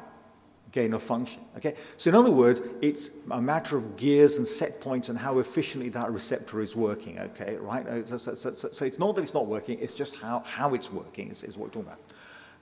[0.75, 1.41] Gain of function.
[1.55, 1.73] Okay?
[1.95, 5.89] So in other words, it's a matter of gears and set points and how efficiently
[5.91, 7.17] that receptor is working.
[7.17, 7.87] Okay, right?
[7.87, 10.73] Uh, so, so, so, so it's not that it's not working, it's just how, how
[10.73, 11.99] it's working is, is what we're talking about.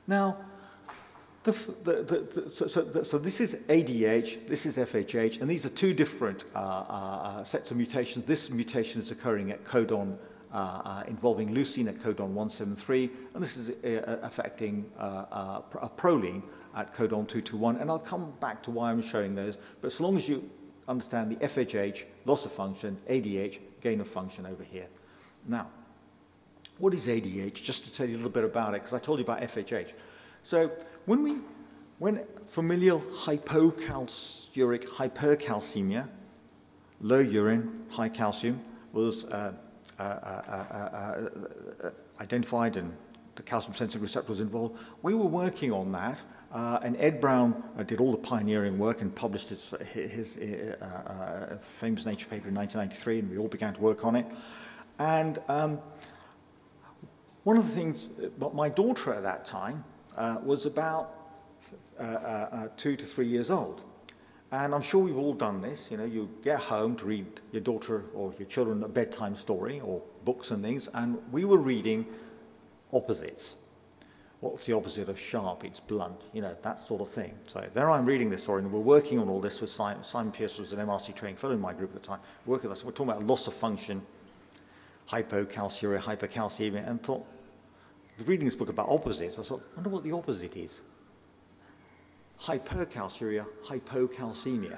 [0.06, 0.38] Now,
[1.41, 1.52] the,
[1.84, 5.93] the, the, so, so, so, this is ADH, this is FHH, and these are two
[5.93, 8.26] different uh, uh, sets of mutations.
[8.26, 10.17] This mutation is occurring at codon
[10.54, 16.43] uh, uh, involving leucine at codon 173, and this is uh, affecting a proline
[16.76, 20.16] at codon 221, and I'll come back to why I'm showing those, but as long
[20.16, 20.50] as you
[20.88, 24.88] understand the FHH, loss of function, ADH, gain of function over here.
[25.48, 25.68] Now,
[26.78, 27.56] what is ADH?
[27.56, 29.92] Just to tell you a little bit about it, because I told you about FHH.
[30.44, 30.72] So
[31.06, 31.38] when we,
[32.00, 36.08] when familial hypocalciuric hypercalcemia,
[37.02, 39.54] low urine, high calcium, was uh,
[40.00, 41.30] uh, uh,
[42.20, 42.96] identified and
[43.36, 46.22] the calcium sensing receptor was involved, we were working on that
[46.54, 50.86] uh, and Ed Brown uh, did all the pioneering work and published his, his uh,
[50.86, 54.28] uh, famous Nature paper in 1993, and we all began to work on it.
[55.00, 55.80] And um,
[57.44, 58.06] one of the things,
[58.38, 59.84] but my daughter at that time
[60.16, 61.16] uh, was about
[62.00, 63.82] uh, two to three years old.
[64.52, 65.89] And I'm sure we've all done this.
[65.89, 69.80] You know, you get home to read your daughter or your children a bedtime story
[69.80, 72.06] or books and things, and we were reading
[72.92, 73.56] opposites
[74.44, 75.64] what's the opposite of sharp?
[75.64, 77.34] It's blunt, you know, that sort of thing.
[77.48, 80.04] So there I'm reading this story, and we're working on all this with Simon.
[80.04, 82.20] Simon Pearce was an MRC trained fellow in my group at the time.
[82.46, 84.02] Working with us, we're talking about loss of function,
[85.10, 87.26] hypocalciuria, hypercalcemia, and thought,
[88.26, 90.82] reading this book about opposites, I thought, I wonder what the opposite is.
[92.42, 94.78] Hypercalciuria, hypocalcemia.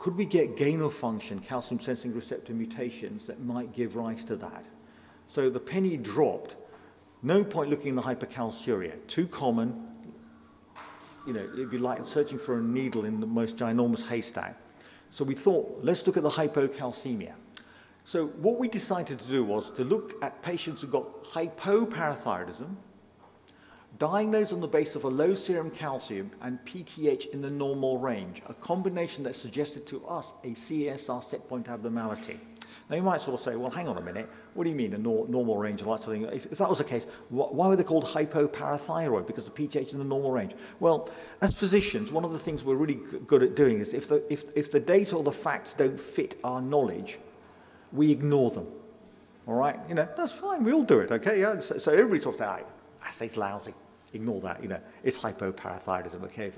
[0.00, 4.34] could we get gain of function calcium sensing receptor mutations that might give rise to
[4.36, 4.66] that?
[5.28, 6.56] So the penny dropped.
[7.24, 9.06] No point looking in the hypercalciuria.
[9.06, 9.88] Too common.
[11.26, 14.60] You know, it'd be like searching for a needle in the most ginormous haystack.
[15.08, 17.32] So we thought, let's look at the hypocalcemia.
[18.04, 22.74] So what we decided to do was to look at patients who got hypoparathyroidism,
[23.98, 28.42] diagnosed on the basis of a low serum calcium and PTH in the normal range,
[28.46, 32.38] a combination that suggested to us a CSR set point abnormality.
[32.90, 34.92] Now you might sort of say, well, hang on a minute, what do you mean
[34.92, 36.36] a nor- normal range of that sort of thing?
[36.36, 39.26] If, if that was the case, wh- why were they called hypoparathyroid?
[39.26, 40.52] Because the PTH is in the normal range.
[40.80, 41.08] Well,
[41.40, 44.22] as physicians, one of the things we're really g- good at doing is if the,
[44.30, 47.18] if, if the data or the facts don't fit our knowledge,
[47.90, 48.66] we ignore them.
[49.46, 49.78] All right?
[49.88, 51.40] You know, that's fine, we all do it, okay?
[51.40, 51.60] Yeah?
[51.60, 52.48] So, so everybody sort of says,
[53.02, 53.74] ah, assay's lousy
[54.14, 54.62] ignore that.
[54.62, 56.22] You know, it's hypoparathyroidism.
[56.24, 56.52] Okay,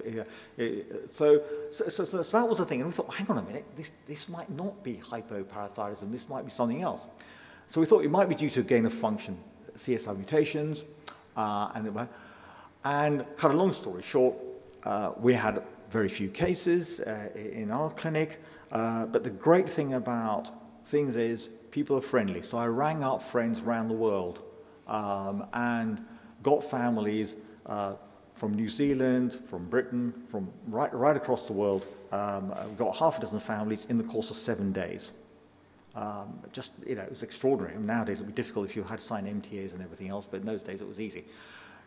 [1.10, 3.64] so so, so so that was the thing, and we thought, hang on a minute,
[3.76, 6.12] this this might not be hypoparathyroidism.
[6.12, 7.06] This might be something else.
[7.68, 9.38] So we thought it might be due to gain of function
[9.76, 10.84] CSR mutations,
[11.36, 12.08] uh, and
[12.84, 14.36] and cut a long story short,
[14.84, 18.40] uh, we had very few cases uh, in our clinic.
[18.70, 20.50] Uh, but the great thing about
[20.86, 22.42] things is people are friendly.
[22.42, 24.42] So I rang up friends around the world
[24.86, 26.04] um, and
[26.42, 27.94] got families uh,
[28.34, 31.86] from New Zealand, from Britain, from right, right across the world.
[32.12, 35.12] Um, we've got half a dozen families in the course of seven days.
[35.94, 37.76] Um, just, you know, it was extraordinary.
[37.78, 40.40] Nowadays it would be difficult if you had to sign MTAs and everything else, but
[40.40, 41.24] in those days it was easy.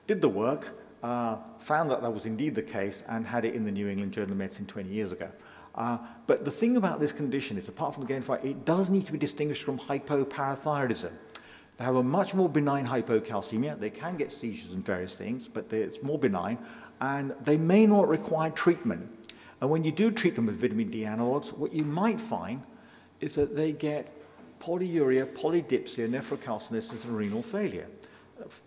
[0.08, 3.64] Did the work, uh, found that that was indeed the case, and had it in
[3.64, 5.30] the New England Journal of Medicine 20 years ago.
[5.76, 9.06] Uh, but the thing about this condition is, apart from the gain it does need
[9.06, 11.12] to be distinguished from hypoparathyroidism.
[11.80, 13.80] They have a much more benign hypocalcemia.
[13.80, 16.58] They can get seizures and various things, but it's more benign,
[17.00, 19.30] and they may not require treatment.
[19.62, 22.64] And when you do treat them with vitamin D analogs, what you might find
[23.22, 24.14] is that they get
[24.60, 27.88] polyuria, polydipsia, nephrocalcinosis, and renal failure.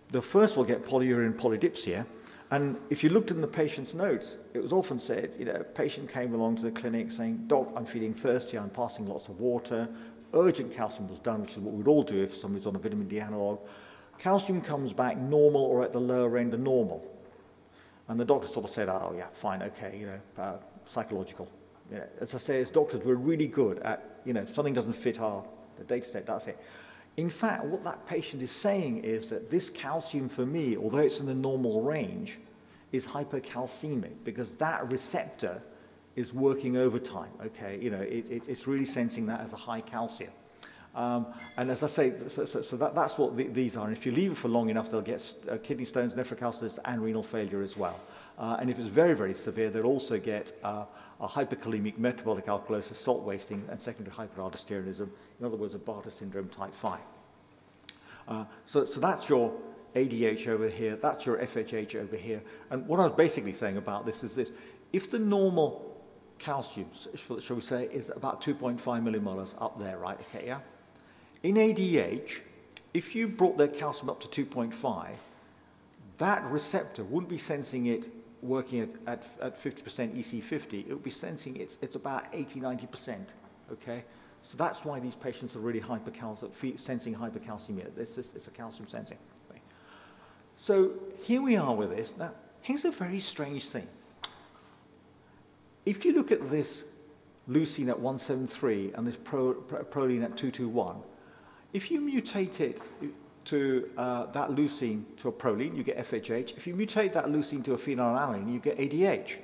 [0.09, 2.07] The first will get polyuria and polydipsia,
[2.49, 5.63] and if you looked in the patient's notes, it was often said, you know, a
[5.63, 9.39] patient came along to the clinic saying, Doc, I'm feeling thirsty, I'm passing lots of
[9.39, 9.87] water,
[10.33, 13.07] urgent calcium was done, which is what we'd all do if somebody's on a vitamin
[13.07, 13.59] D analog.
[14.19, 17.09] Calcium comes back normal or at the lower end of normal.
[18.07, 21.47] And the doctor sort of said, oh, yeah, fine, okay, you know, uh, psychological.
[21.91, 24.93] You know, as I say, as doctors, we're really good at, you know, something doesn't
[24.93, 25.43] fit our
[25.77, 26.59] the data set, that's it.
[27.17, 31.19] In fact, what that patient is saying is that this calcium for me, although it's
[31.19, 32.39] in the normal range,
[32.91, 35.61] is hypercalcemic because that receptor
[36.15, 37.31] is working overtime.
[37.45, 40.31] Okay, you know, it, it, it's really sensing that as a high calcium.
[40.95, 43.87] Um, and as I say, so, so, so that, that's what the, these are.
[43.87, 47.03] And if you leave it for long enough, they'll get uh, kidney stones, nephrocalcinosis, and
[47.03, 47.99] renal failure as well.
[48.37, 50.85] Uh, and if it's very, very severe, they'll also get uh,
[51.19, 55.09] a hyperkalemic metabolic alkalosis, salt wasting, and secondary hyperaldosteronism.
[55.39, 56.99] In other words, a Bartter syndrome type 5.
[58.27, 59.53] Uh, so, so that's your
[59.95, 62.41] ADH over here, that's your FHH over here.
[62.69, 64.51] And what I was basically saying about this is this.
[64.91, 65.92] If the normal
[66.43, 70.19] calcium, shall we say, is about 2.5 millimolars up there, right?
[70.19, 70.59] Okay, yeah?
[71.41, 72.41] In ADH,
[72.93, 75.07] if you brought their calcium up to 2.5,
[76.17, 78.09] that receptor wouldn't be sensing it
[78.41, 80.87] working at, at, at 50% EC50.
[80.87, 83.17] It would be sensing it's, it's about 80, 90%,
[83.71, 84.03] okay?
[84.41, 87.95] So that's why these patients are really hypercalcium, sensing hypercalcemia.
[87.95, 89.17] This is it's a calcium sensing
[89.49, 89.61] thing.
[90.57, 90.91] So
[91.23, 92.13] here we are with this.
[92.17, 93.87] Now, here's a very strange thing.
[95.85, 96.85] If you look at this
[97.49, 100.97] leucine at 173 and this pro, pro, proline at 221,
[101.73, 102.81] if you mutate it
[103.45, 106.55] to uh, that leucine to a proline, you get FHH.
[106.55, 109.39] If you mutate that leucine to a phenylalanine, you get ADH.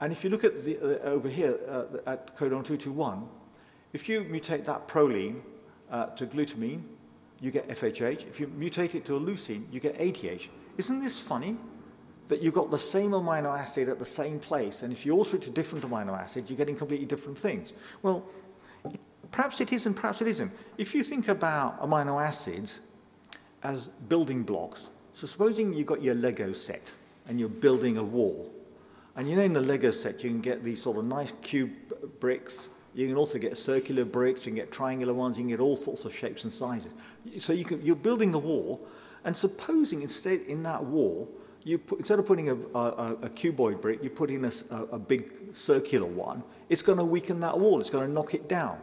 [0.00, 3.28] And if you look at the, uh, over here uh, at codon 221,
[3.92, 5.42] if you mutate that proline
[5.90, 6.82] uh, to glutamine,
[7.40, 8.26] you get FHH.
[8.26, 10.48] If you mutate it to a leucine, you get ADH.
[10.78, 11.56] Isn't this funny?
[12.32, 15.36] That you've got the same amino acid at the same place, and if you alter
[15.36, 17.74] it to different amino acids, you're getting completely different things.
[18.00, 18.24] Well,
[19.30, 20.50] perhaps it is and perhaps it isn't.
[20.78, 22.80] If you think about amino acids
[23.62, 26.94] as building blocks, so supposing you've got your Lego set
[27.28, 28.50] and you're building a wall,
[29.14, 31.70] and you know in the Lego set you can get these sort of nice cube
[32.18, 35.60] bricks, you can also get circular bricks, you can get triangular ones, you can get
[35.60, 36.92] all sorts of shapes and sizes.
[37.40, 38.80] So you can, you're building the wall,
[39.22, 41.28] and supposing instead in that wall
[41.64, 44.52] you put, instead of putting a, a, a, cuboid brick, you put in a,
[44.92, 47.80] a big circular one, it's going to weaken that wall.
[47.80, 48.78] It's going to knock it down.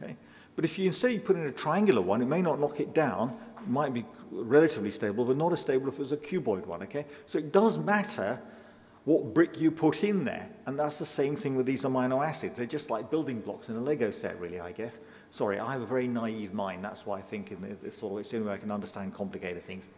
[0.00, 0.16] Okay?
[0.54, 2.94] But if you instead you put in a triangular one, it may not knock it
[2.94, 3.36] down.
[3.58, 6.82] It might be relatively stable, but not as stable if it was a cuboid one.
[6.82, 7.06] Okay?
[7.26, 8.40] So it does matter
[9.04, 10.48] what brick you put in there.
[10.66, 12.56] And that's the same thing with these amino acids.
[12.56, 14.98] They're just like building blocks in a Lego set, really, I guess.
[15.30, 16.84] Sorry, I have a very naive mind.
[16.84, 19.12] That's why I think in this sort of, it's the only way I can understand
[19.12, 19.88] complicated things.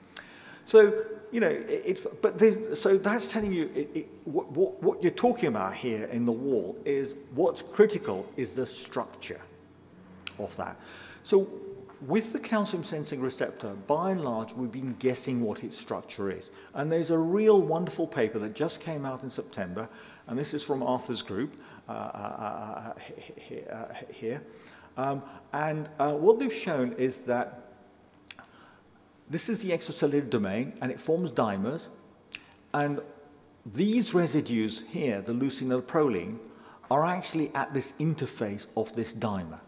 [0.65, 2.41] So, you know, it, but
[2.77, 6.33] so that's telling you it, it, what, what, what you're talking about here in the
[6.33, 9.41] wall is what's critical is the structure
[10.39, 10.77] of that.
[11.23, 11.49] So
[12.07, 16.51] with the calcium sensing receptor, by and large, we've been guessing what its structure is.
[16.75, 19.89] And there's a real wonderful paper that just came out in September,
[20.27, 22.93] and this is from Arthur's group uh, uh,
[23.73, 24.43] uh, here.
[24.97, 27.64] Um, and what they've shown is that
[29.29, 31.89] this is the extracellular domain, and it forms dimers.
[32.73, 33.01] And
[33.65, 36.39] these residues here, the leucine and the proline,
[36.91, 39.61] are actually at this interface of this dimer.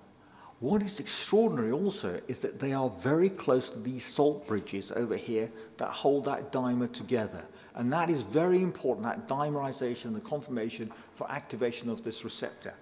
[0.61, 5.17] What is extraordinary also is that they are very close to these salt bridges over
[5.17, 7.45] here that hold that dimer together.
[7.75, 12.73] And that is very important, that dimerization, the conformation for activation of this receptor.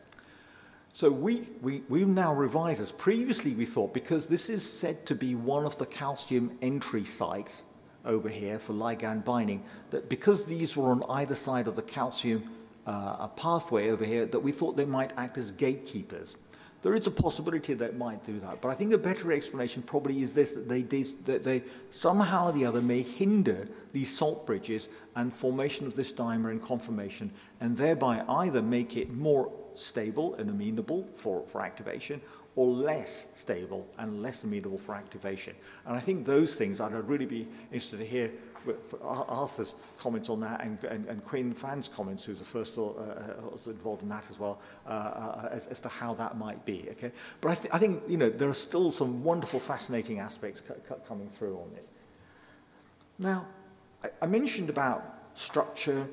[0.97, 2.93] So we, we, we now revise this.
[2.93, 7.65] Previously we thought, because this is said to be one of the calcium entry sites
[8.05, 12.49] over here for ligand binding, that because these were on either side of the calcium
[12.87, 16.37] uh, pathway over here, that we thought they might act as gatekeepers.
[16.83, 19.83] There is a possibility that it might do that, but I think a better explanation
[19.83, 24.47] probably is this, that they, that they somehow or the other may hinder these salt
[24.47, 30.35] bridges and formation of this dimer and conformation, and thereby either make it more stable
[30.37, 32.21] and amenable for, for activation,
[32.57, 35.55] or less stable and less amenable for activation.
[35.87, 38.31] And I think those things I'd really be interested to hear
[39.03, 43.71] Arthur's comments on that and, and, and Qing Fan's comments, who's the first uh, uh
[43.71, 46.87] involved in that as well, uh, uh, as, as to how that might be.
[46.93, 50.63] Okay, but I, th I think you know there are still some wonderful, fascinating aspects
[51.07, 51.89] coming through on this.
[53.19, 53.47] Now,
[54.03, 55.03] I, I mentioned about
[55.35, 56.09] structure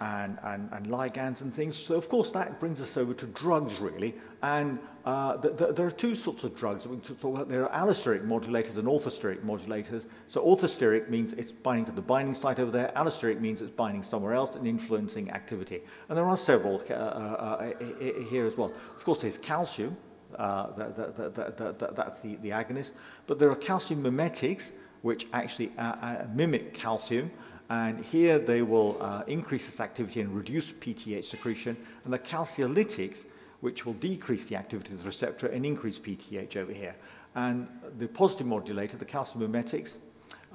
[0.00, 1.76] and, and, and ligands and things.
[1.76, 4.14] So, of course, that brings us over to drugs, really.
[4.42, 6.86] And uh, the, the, there are two sorts of drugs.
[6.86, 7.48] we talk about.
[7.48, 10.06] There are allosteric modulators and orthosteric modulators.
[10.28, 12.92] So, orthosteric means it's binding to the binding site over there.
[12.94, 15.82] Allosteric means it's binding somewhere else and influencing activity.
[16.08, 18.72] And there are several uh, uh, uh here as well.
[18.96, 19.96] Of course, there's calcium.
[20.34, 22.90] Uh, that, that, that, that's the, the agonist.
[23.26, 27.30] But there are calcium mimetics, which actually uh, mimic calcium.
[27.68, 33.26] And here they will uh, increase this activity and reduce PTH secretion, and the calcilytics,
[33.60, 36.94] which will decrease the activity of the receptor and increase PTH over here.
[37.34, 39.98] And the positive modulator, the calcium mimetics,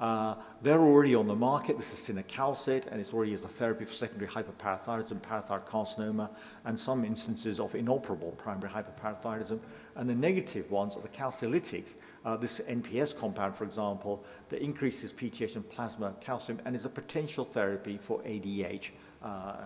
[0.00, 1.76] uh, they're already on the market.
[1.76, 6.30] This is cinacalcet, and it's already as a therapy for secondary hyperparathyroidism, parathyroid carcinoma,
[6.64, 9.60] and some instances of inoperable primary hyperparathyroidism.
[9.96, 15.12] And the negative ones are the calcilytics, uh, this NPS compound, for example, that increases
[15.12, 18.90] PTH and plasma calcium and is a potential therapy for ADH
[19.22, 19.56] uh, uh,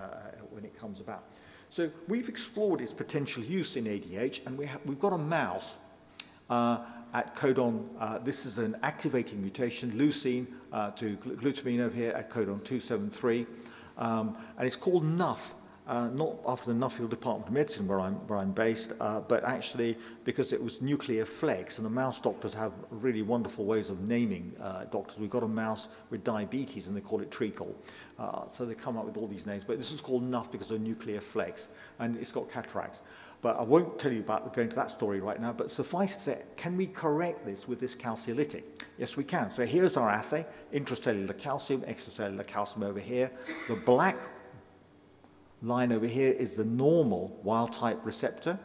[0.51, 1.25] when it comes about.
[1.71, 5.79] So we've explored its potential use in ADH, and we we've got a mouse
[6.49, 6.79] uh,
[7.13, 12.11] at codon, uh, this is an activating mutation, leucine uh, to gl glutamine over here
[12.11, 13.47] at codon 273,
[13.99, 15.55] um, and it's called NUF,
[15.87, 19.45] uh, not after the Nuffield Department of Medicine where I'm, where I'm based, uh, but
[19.45, 24.01] actually because it was nuclear flecks, and the mouse doctors have really wonderful ways of
[24.01, 25.19] naming uh, doctors.
[25.19, 27.75] We've got a mouse with diabetes, and they call it treacle.
[28.19, 30.71] Uh, so they come up with all these names, but this is called Nuff because
[30.71, 31.69] of nuclear flecks,
[31.99, 33.03] and it's got cataracts.
[33.43, 36.21] But I won't tell you about going to that story right now, but suffice to
[36.21, 38.63] say, can we correct this with this calcilytic?
[38.99, 39.53] Yes, we can.
[39.53, 43.31] So here's our assay, intracellular calcium, extracellular calcium over here.
[43.69, 44.17] The black
[45.63, 48.59] line over here is the normal wild-type receptor.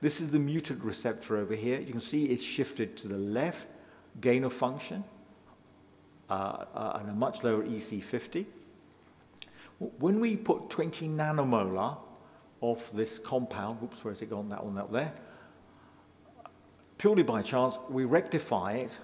[0.00, 1.80] This is the mutant receptor over here.
[1.80, 3.66] You can see it's shifted to the left,
[4.20, 5.04] gain of function,
[6.30, 8.46] uh, uh, and a much lower EC50.
[9.78, 11.98] When we put 20 nanomolar
[12.62, 15.12] of this compound, whoops, where's it gone, that one up there,
[16.98, 18.98] purely by chance, we rectify it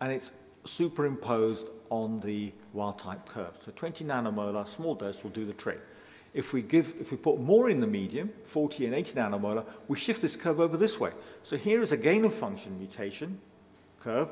[0.00, 0.32] and it's
[0.64, 3.56] superimposed on the wild type curve.
[3.60, 5.80] So 20 nanomolar, small dose will do the trick.
[6.32, 9.98] If we, give, if we put more in the medium, 40 and 80 nanomolar, we
[9.98, 11.10] shift this curve over this way.
[11.42, 13.40] So here is a gain of function mutation
[13.98, 14.28] curve.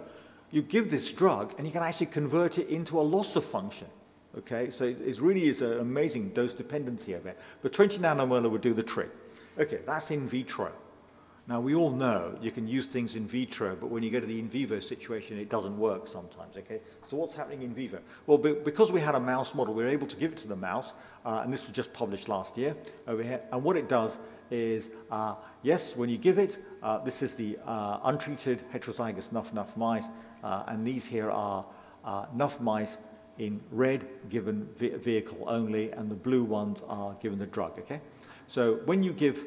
[0.50, 3.88] You give this drug and you can actually convert it into a loss of function.
[4.36, 7.38] Okay, so it really is an amazing dose dependency of it.
[7.62, 9.10] But 20 nanomolar would do the trick.
[9.58, 10.70] Okay, that's in vitro.
[11.48, 14.26] Now, we all know you can use things in vitro, but when you go to
[14.26, 16.80] the in vivo situation, it doesn't work sometimes, okay?
[17.06, 18.00] So what's happening in vivo?
[18.26, 20.56] Well, because we had a mouse model, we were able to give it to the
[20.56, 20.92] mouse,
[21.24, 22.76] uh, and this was just published last year
[23.06, 24.18] over here, and what it does
[24.50, 29.74] is, uh, yes, when you give it, uh, this is the uh, untreated heterozygous nuff-nuff
[29.74, 30.08] mice,
[30.44, 31.64] uh, and these here are
[32.04, 32.98] uh, nuff mice
[33.38, 38.02] in red given vehicle only, and the blue ones are given the drug, okay?
[38.48, 39.46] So when you give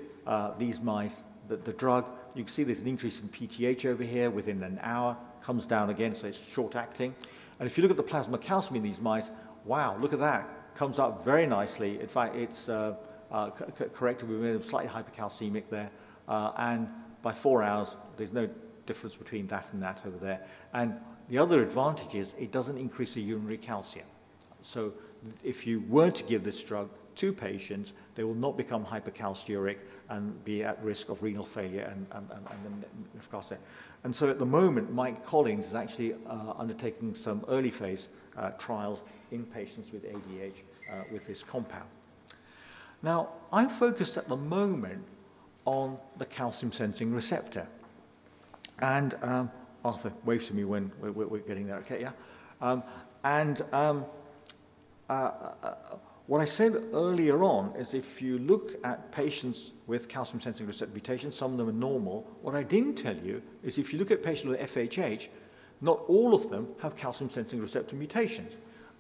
[0.58, 4.30] these mice the, the drug, you can see there's an increase in PTH over here
[4.30, 7.14] within an hour, comes down again, so it's short acting.
[7.60, 9.30] And if you look at the plasma calcium in these mice,
[9.66, 12.00] wow, look at that, comes up very nicely.
[12.00, 12.96] In fact, it's uh,
[13.32, 14.30] uh, corrected.
[14.30, 15.92] We made them slightly hypercalcemic there.
[16.28, 16.88] Uh, and
[17.22, 18.50] by four hours, there's no
[18.86, 20.42] difference between that and that over there.
[20.74, 20.96] And
[21.28, 24.08] the other advantage is it doesn't increase the urinary calcium.
[24.62, 24.94] So
[25.44, 26.90] if you were to give this drug
[27.22, 29.78] to patients, they will not become hypercalciuric
[30.10, 32.86] and be at risk of renal failure and, and, and,
[33.32, 33.60] and.
[34.04, 38.50] And so at the moment, Mike Collins is actually uh, undertaking some early phase uh,
[38.52, 39.02] trials
[39.32, 41.88] in patients with ADH uh, with this compound.
[43.04, 45.06] Now, I'm focused at the moment
[45.66, 47.68] on the calcium sensing receptor.
[48.80, 49.52] And um,
[49.86, 52.12] Arthur waves to me when we're, we're getting there, okay, yeah?
[52.60, 52.84] Um,
[53.24, 54.06] and um,
[55.10, 55.76] uh, uh, uh,
[56.32, 60.94] what I said earlier on is if you look at patients with calcium sensing receptor
[60.94, 62.26] mutations, some of them are normal.
[62.42, 65.28] What I didn't tell you is if you look at patients with FHH,
[65.82, 68.54] not all of them have calcium sensing receptor mutations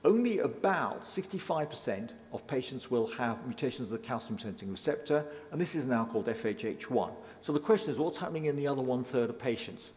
[0.04, 5.76] only about 65% of patients will have mutations of the calcium sensing receptor, and this
[5.76, 7.12] is now called FHH1.
[7.42, 9.94] So the question is, what's happening in the other one third of patients?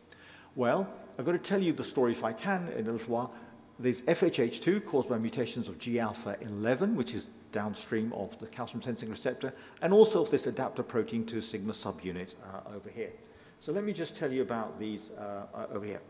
[0.57, 0.87] Well,
[1.19, 3.35] I've got to tell you the story if I can in a little while.
[3.79, 8.81] There's FHH2 caused by mutations of G alpha 11, which is downstream of the calcium
[8.81, 9.53] sensing receptor,
[9.83, 13.13] and also of this adapter protein 2 sigma subunit uh, over here.
[13.61, 16.01] So let me just tell you about these uh, uh over here.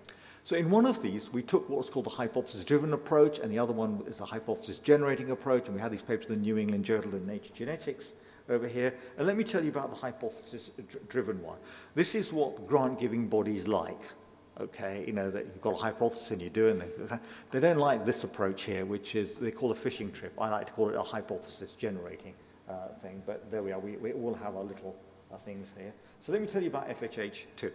[0.44, 3.72] So in one of these, we took what's called a hypothesis-driven approach, and the other
[3.72, 7.14] one is a hypothesis-generating approach, and we had these papers in the New England Journal
[7.14, 8.12] of Nature Genetics
[8.50, 8.94] over here.
[9.16, 11.56] And let me tell you about the hypothesis-driven one.
[11.94, 14.12] This is what grant-giving bodies like.
[14.60, 17.10] Okay, you know, that you've got a hypothesis and you're doing it.
[17.50, 20.32] They don't like this approach here, which is they call a fishing trip.
[20.40, 22.34] I like to call it a hypothesis-generating
[22.68, 23.80] uh, thing, but there we are.
[23.80, 24.94] We, we all have our little
[25.32, 25.92] uh, things here.
[26.24, 27.72] So let me tell you about FHH2.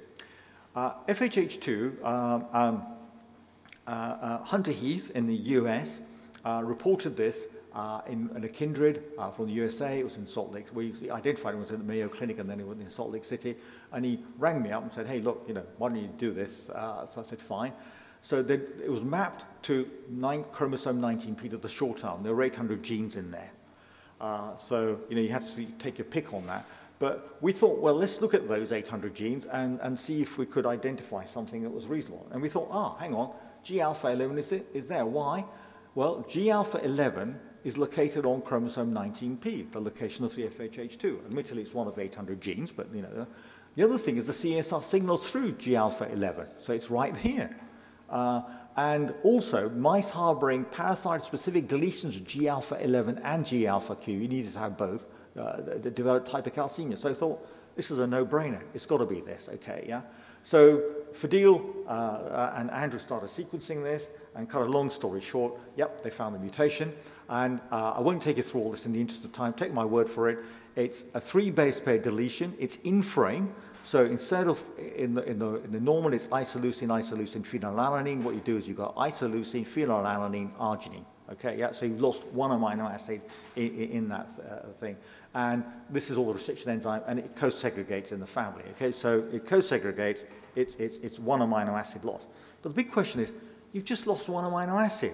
[0.76, 2.88] Uh, FHH2, um, um,
[3.86, 6.02] uh, uh, Hunter Heath in the US
[6.46, 10.00] uh, reported this uh, in, in, a kindred uh, from the USA.
[10.00, 10.68] It was in Salt Lake.
[10.74, 13.26] We identified it was in the Mayo Clinic and then it was in Salt Lake
[13.26, 13.56] City.
[13.92, 16.32] And he rang me up and said, hey, look, you know, why don't you do
[16.32, 16.66] this?
[16.68, 17.74] so I said, fine.
[18.22, 22.24] So they, it was mapped to nine, chromosome 19p to the short arm.
[22.24, 23.52] There were 800 genes in there.
[24.58, 26.68] so, you know, you had to take your pick on that.
[27.00, 30.46] But we thought, well, let's look at those 800 genes and, and see if we
[30.46, 32.28] could identify something that was reasonable.
[32.32, 33.32] And we thought, ah, hang on,
[33.64, 35.06] G alpha 11 is, it, is there.
[35.06, 35.46] Why?
[35.96, 41.26] Well, G alpha 11 is located on chromosome 19p, the location of the FHH2.
[41.26, 43.28] Admittedly, it's one of 800 genes, but you know.
[43.76, 47.56] The other thing is the CSR signals through G alpha 11, so it's right here.
[48.10, 48.42] Uh,
[48.76, 54.18] and also, mice harboring parathyroid specific deletions of G alpha 11 and G alpha Q,
[54.18, 55.08] you needed to have both,
[55.38, 56.98] uh, developed hypercalcemia.
[56.98, 58.62] So I thought, this is a no-brainer.
[58.74, 60.02] It's got to be this, okay, yeah?
[60.44, 65.60] So Fadil uh, uh, and Andrew started sequencing this, and cut a long story short,
[65.76, 66.94] yep, they found the mutation.
[67.28, 69.54] And uh, I won't take you through all this in the interest of time.
[69.54, 70.40] Take my word for it.
[70.76, 72.54] It's a three base pair deletion.
[72.60, 73.54] It's in frame.
[73.84, 74.62] So instead of
[74.96, 78.22] in the, in the, in the normal, it's isoleucine, isoleucine, phenylalanine.
[78.22, 81.06] What you do is you've got isoleucine, phenylalanine, arginine.
[81.32, 83.22] Okay, yeah, so you've lost one amino acid
[83.56, 84.98] in, in that uh, thing.
[85.36, 88.64] And this is all the restriction enzyme, and it co-segregates in the family.
[88.72, 90.24] Okay, so it co-segregates,
[90.56, 92.26] it's, it's, it's one amino acid loss.
[92.62, 93.32] But the big question is,
[93.74, 95.14] you've just lost one amino acid.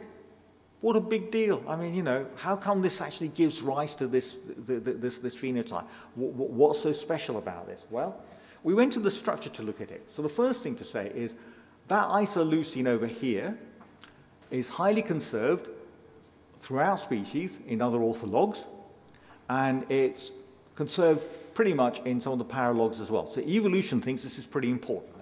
[0.86, 1.64] What a big deal.
[1.68, 5.88] I mean, you know, how come this actually gives rise to this, this, this phenotype?
[6.14, 7.82] What, what, what's so special about this?
[7.90, 8.22] Well,
[8.62, 10.06] we went to the structure to look at it.
[10.12, 11.34] So the first thing to say is
[11.88, 13.58] that isoleucine over here
[14.52, 15.70] is highly conserved
[16.60, 18.68] throughout species in other orthologs,
[19.50, 20.30] and it's
[20.76, 21.26] conserved
[21.56, 23.26] pretty much in some of the paralogs as well.
[23.26, 25.15] So evolution thinks this is pretty important?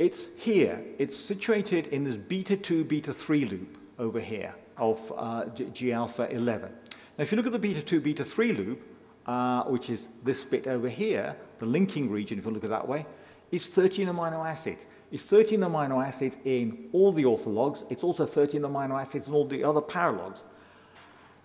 [0.00, 0.82] It's here.
[0.96, 6.26] It's situated in this beta 2, beta 3 loop over here of uh, G alpha
[6.30, 6.70] 11.
[7.18, 8.82] Now, if you look at the beta 2, beta 3 loop,
[9.26, 12.88] uh, which is this bit over here, the linking region, if you look at that
[12.88, 13.04] way,
[13.52, 14.86] it's 13 amino acids.
[15.12, 17.84] It's 13 amino acids in all the orthologs.
[17.90, 20.38] It's also 13 amino acids in all the other paralogs.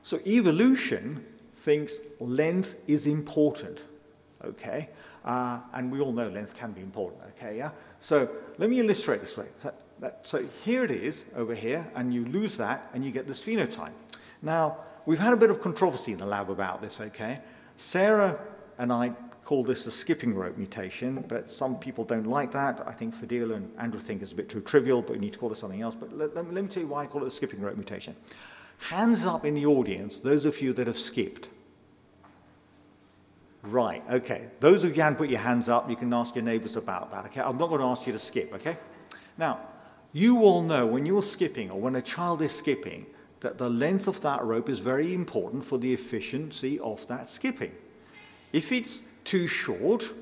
[0.02, 3.84] So evolution thinks length is important,
[4.46, 4.92] okay?
[5.26, 7.72] Uh, and we all know length can be important, okay, yeah?
[8.00, 9.48] So let me illustrate this way.
[9.62, 13.28] So, that, so here it is over here, and you lose that, and you get
[13.28, 13.94] this phenotype.
[14.42, 17.40] Now, we've had a bit of controversy in the lab about this, okay?
[17.78, 18.40] Sarah
[18.78, 19.14] and I
[19.46, 22.84] call this a skipping rope mutation, but some people don't like that.
[22.88, 25.40] I think Fadil and Andrew think it's a bit too trivial, but we need to
[25.40, 25.96] call it something else.
[25.96, 28.16] But let, let, let me tell you why I call it a skipping rope mutation.
[28.90, 31.50] Hands up in the audience, those of you that have skipped.
[33.66, 34.50] Right, okay.
[34.60, 37.12] Those of you who haven't put your hands up, you can ask your neighbors about
[37.12, 37.42] that, okay?
[37.42, 38.78] I'm not going to ask you to skip, okay?
[39.38, 39.60] Now,
[40.14, 43.08] you all know when you're skipping or when a child is skipping
[43.42, 47.72] that the length of that rope is very important for the efficiency of that skipping.
[48.54, 50.14] If it's too short,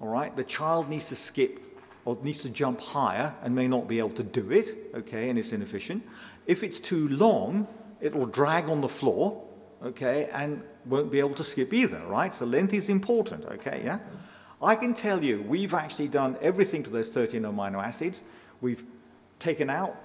[0.00, 1.60] all right, the child needs to skip
[2.04, 5.38] or needs to jump higher and may not be able to do it, okay, and
[5.38, 6.06] it's inefficient.
[6.46, 7.66] If it's too long,
[8.00, 9.44] it will drag on the floor,
[9.82, 12.32] okay, and won't be able to skip either, right?
[12.32, 13.98] So length is important, okay, yeah?
[14.62, 18.22] I can tell you, we've actually done everything to those 13 amino acids.
[18.60, 18.84] We've
[19.40, 19.96] taken out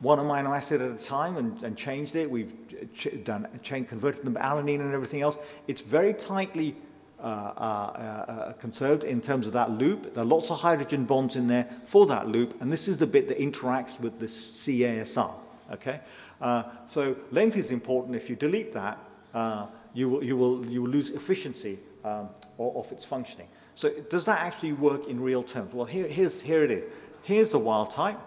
[0.00, 2.30] one amino acid at a time and, and changed it.
[2.30, 2.54] We've
[2.94, 5.36] ch- done, changed, converted them to alanine and everything else.
[5.66, 6.74] It's very tightly
[7.20, 10.14] uh, uh, uh, conserved in terms of that loop.
[10.14, 13.08] There are lots of hydrogen bonds in there for that loop, and this is the
[13.08, 15.32] bit that interacts with the CASR.
[15.72, 16.00] Okay,
[16.40, 18.14] uh, so length is important.
[18.14, 18.98] If you delete that,
[19.34, 22.28] uh, you will, you will, you will lose efficiency um,
[22.58, 23.48] of its functioning.
[23.74, 25.72] So does that actually work in real terms?
[25.72, 26.84] Well, here, here's, here it is.
[27.22, 28.18] Here's the wild type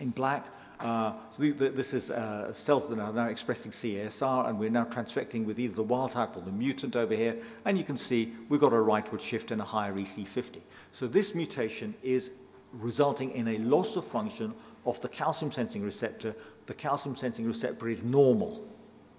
[0.00, 0.46] in black.
[0.80, 4.70] Uh, so the, the, this is uh, cells that are now expressing CASR, and we're
[4.70, 7.96] now transfecting with either the wild type or the mutant over here, and you can
[7.96, 10.58] see we've got a rightward shift and a higher EC50.
[10.92, 12.30] So this mutation is
[12.72, 14.54] resulting in a loss of function
[14.86, 16.34] of the calcium sensing receptor.
[16.66, 18.64] The calcium sensing receptor is normal,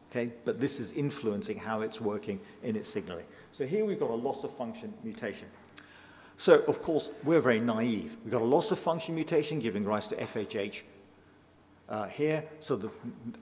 [0.09, 3.25] okay, but this is influencing how it's working in its signaling.
[3.51, 5.47] So here we've got a loss of function mutation.
[6.37, 8.15] So, of course, we're very naive.
[8.23, 10.83] We've got a loss of function mutation giving rise to FHH
[11.89, 12.45] uh, here.
[12.61, 12.89] So the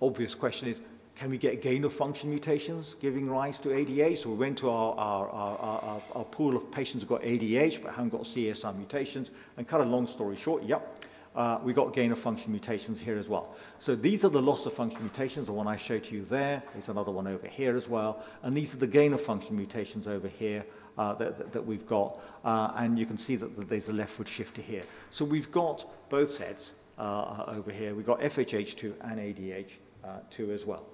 [0.01, 0.82] obvious question is,
[1.15, 4.20] can we get gain of function mutations giving rise to ADH?
[4.20, 7.93] So we went to our, our, our, our, pool of patients who got ADH but
[7.93, 9.32] haven't got CSR mutations.
[9.57, 10.99] And cut a long story short, yep,
[11.38, 13.56] uh, we got gain of function mutations here as well.
[13.78, 16.64] So these are the loss of function mutations, the one I showed you there.
[16.74, 18.24] There's another one over here as well.
[18.42, 20.66] And these are the gain of function mutations over here
[20.98, 22.20] uh, that, that, that, we've got.
[22.44, 24.82] Uh, and you can see that, that there's a leftward shifter here.
[25.12, 27.94] So we've got both sets uh, over here.
[27.94, 30.88] We've got FHH2 and ADH2 as well.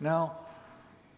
[0.00, 0.36] Now,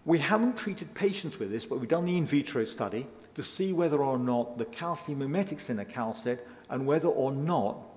[0.05, 3.73] we haven't treated patients with this, but we've done the in vitro study to see
[3.73, 7.89] whether or not the calcium mimetics cinacalcet and whether or not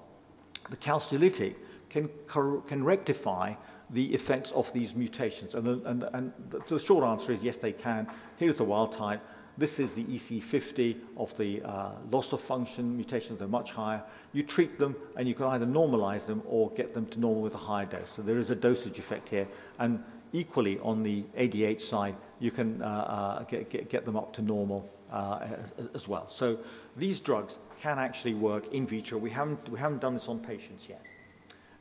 [0.70, 1.56] the calcilytic
[1.90, 3.54] can, can rectify
[3.90, 5.56] the effects of these mutations.
[5.56, 6.34] And, and, and
[6.68, 8.08] the short answer is yes, they can.
[8.38, 9.22] Here's the wild type.
[9.56, 14.02] This is the EC50 of the uh, loss of function mutations, they're much higher.
[14.32, 17.54] You treat them and you can either normalize them or get them to normal with
[17.54, 18.12] a higher dose.
[18.16, 19.48] So there is a dosage effect here.
[19.78, 24.34] And equally on the ADH side, you can uh, uh, get, get, get, them up
[24.34, 25.48] to normal uh,
[25.94, 26.28] as well.
[26.28, 26.58] So
[26.98, 29.18] these drugs can actually work in vitro.
[29.18, 31.06] We haven't, we haven't done this on patients yet.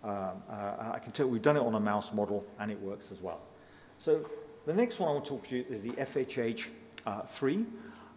[0.04, 3.12] Um, uh, I can tell we've done it on a mouse model and it works
[3.12, 3.40] as well.
[3.98, 4.28] So
[4.66, 6.68] the next one I want to talk to you is the FHH
[7.06, 7.66] uh, three.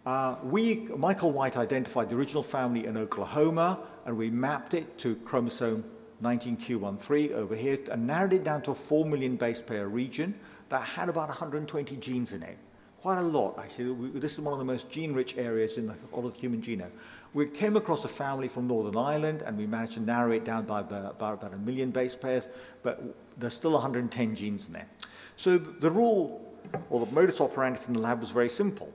[0.04, 5.16] Uh, we, Michael Whyte identified the original family in Oklahoma, and we mapped it to
[5.16, 5.84] chromosome
[6.22, 10.34] 19q13 over here and narrowed it down to a 4 million base pair region
[10.68, 12.56] that had about 120 genes in it.
[13.00, 14.10] Quite a lot, actually.
[14.10, 16.90] This is one of the most gene-rich areas in the, of the human genome.
[17.36, 20.64] We came across a family from Northern Ireland, and we managed to narrow it down
[20.64, 22.48] by about, about a million base pairs,
[22.82, 24.88] but there's still 110 genes in there.
[25.36, 26.50] So the rule
[26.88, 28.90] or the modus operandi in the lab was very simple.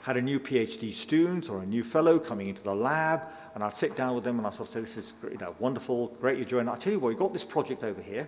[0.00, 3.24] Had a new PhD student or a new fellow coming into the lab,
[3.54, 5.54] and I'd sit down with them and I'd sort of say, This is you know,
[5.58, 6.70] wonderful, great you're joining.
[6.70, 8.26] I'll tell you what, you've got this project over here,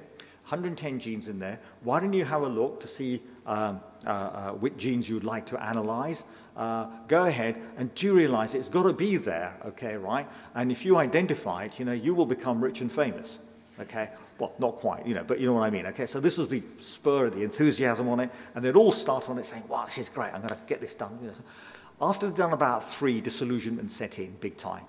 [0.49, 1.61] 110 genes in there.
[1.82, 5.44] Why don't you have a look to see um, uh, uh, which genes you'd like
[5.46, 6.24] to analyze?
[6.57, 10.26] Uh, go ahead, and do realize it's got to be there, okay, right?
[10.55, 13.40] And if you identify it, you know, you will become rich and famous,
[13.78, 14.09] okay?
[14.38, 15.84] Well, not quite, you know, but you know what I mean.
[15.88, 19.28] Okay, so this was the spur, of the enthusiasm on it, and they'd all start
[19.28, 21.18] on it saying, wow, this is great, I'm going to get this done.
[21.20, 21.34] You know.
[22.01, 24.86] After they'd done about three, disillusionment set in big time.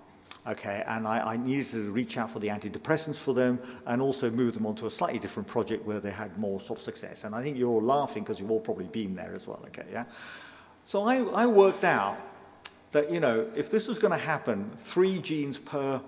[0.48, 4.32] Okay, and I, I needed to reach out for the antidepressants for them and also
[4.32, 7.24] move them onto a slightly different project where they had more sort of success.
[7.24, 9.86] And I think you're all laughing because you've all probably been there as well, okay,
[9.92, 10.06] yeah?
[10.86, 12.18] So I, I worked out
[12.92, 16.02] that, you know, if this was going to happen, three genes per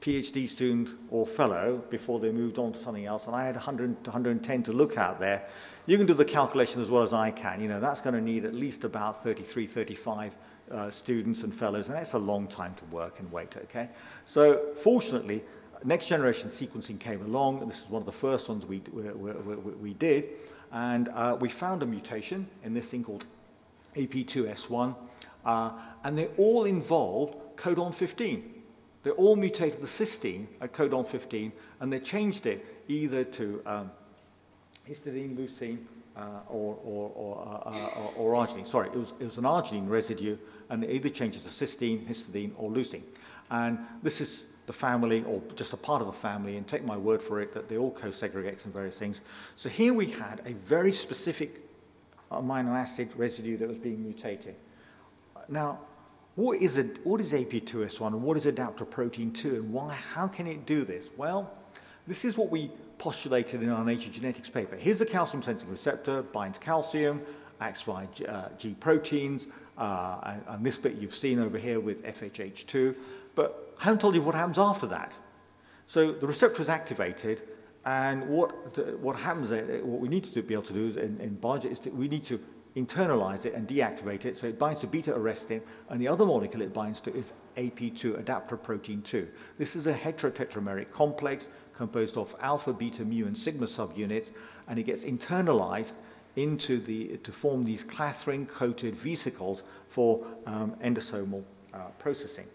[0.00, 4.04] PhD student or fellow before they moved on to something else, and I had 100
[4.04, 5.46] to 110 to look at there.
[5.86, 7.60] You can do the calculation as well as I can.
[7.60, 10.36] You know, that's going to need at least about 33, 35
[10.70, 13.88] uh, students and fellows, and that's a long time to work and wait, okay?
[14.24, 15.44] So fortunately,
[15.84, 19.02] next generation sequencing came along, and this is one of the first ones we, we,
[19.10, 20.28] we, we did,
[20.72, 23.24] and uh, we found a mutation in this thing called
[23.94, 24.94] AP2S1,
[25.46, 25.70] Uh,
[26.02, 28.52] and they all involved codon 15.
[29.04, 33.90] They all mutated the cysteine at codon 15, and they changed it either to um,
[34.88, 35.78] histidine, leucine,
[36.16, 38.66] uh, or, or, or, uh, uh, or, arginine.
[38.66, 40.36] Sorry, it was, it was an arginine residue,
[40.70, 43.02] and it either changes to cysteine, histidine, or leucine.
[43.50, 46.96] And this is the family, or just a part of a family, and take my
[46.96, 49.20] word for it that they all co-segregate some various things.
[49.54, 51.62] So here we had a very specific
[52.30, 54.56] amino acid residue that was being mutated.
[55.48, 55.78] Now,
[56.34, 60.46] what is, a, what is AP2S1 and what is adaptoprotein 2 and why, how can
[60.46, 61.08] it do this?
[61.16, 61.50] Well,
[62.06, 64.76] this is what we postulated in our Nature Genetics paper.
[64.76, 67.22] Here's a calcium sensing receptor, binds calcium,
[67.60, 69.46] acts via G, uh, proteins,
[69.78, 72.94] uh, and, and, this bit you've seen over here with FHH2,
[73.34, 75.14] but I haven't told you what happens after that.
[75.86, 77.42] So the receptor is activated,
[77.84, 78.50] and what,
[79.00, 81.68] what happens, there, what we need to do, be able to do in, in biology
[81.68, 82.40] is we need to
[82.76, 84.36] internalize it and deactivate it.
[84.36, 88.22] So it binds to beta arrestin, and the other molecule it binds to is AP2,
[88.22, 89.28] adaptoprotein 2.
[89.56, 94.30] This is a heterotetrameric complex composed of alpha, beta, mu, and sigma subunits,
[94.68, 95.94] and it gets internalized
[96.36, 102.46] into the, to form these clathrin-coated vesicles for um, endosomal uh, processing.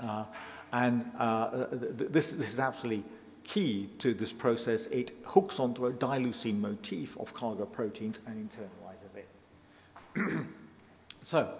[0.00, 0.24] Uh,
[0.72, 3.04] and uh, this, this is absolutely
[3.44, 4.86] key to this process.
[4.86, 10.46] It hooks onto a dileucine motif of cargo proteins and internalizes it.
[11.22, 11.54] so,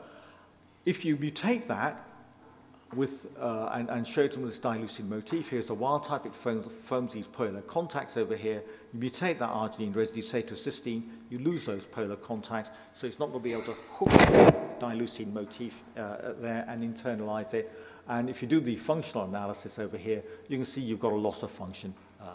[0.85, 2.07] if you mutate that,
[2.95, 5.49] with, uh, and, and showed them this dileucine motif.
[5.49, 8.62] Here's the wild type, it forms, forms, these polar contacts over here.
[8.93, 13.18] You mutate that arginine residue, say to cysteine, you lose those polar contacts, so it's
[13.18, 17.70] not going to be able to hook the dileucine motif uh, there and internalize it.
[18.09, 21.16] And if you do the functional analysis over here, you can see you've got a
[21.16, 22.30] loss of function uh,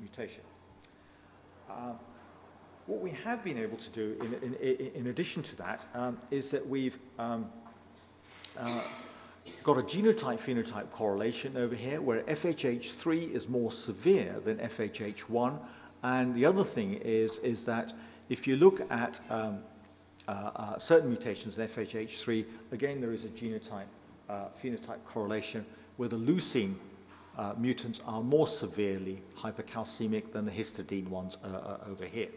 [0.00, 0.42] mutation.
[1.68, 1.92] Uh,
[2.86, 6.50] what we have been able to do in, in, in addition to that um, is
[6.50, 7.48] that we've um,
[8.58, 8.80] uh,
[9.62, 15.58] got a genotype-phenotype correlation over here where FHH3 is more severe than FHH1.
[16.02, 17.92] And the other thing is, is that
[18.28, 19.58] if you look at um,
[20.28, 25.66] uh, uh, certain mutations in FHH3, again, there is a genotype-phenotype uh, correlation
[25.96, 26.74] where the leucine
[27.36, 32.28] uh, mutants are more severely hypercalcemic than the histidine ones uh, over here.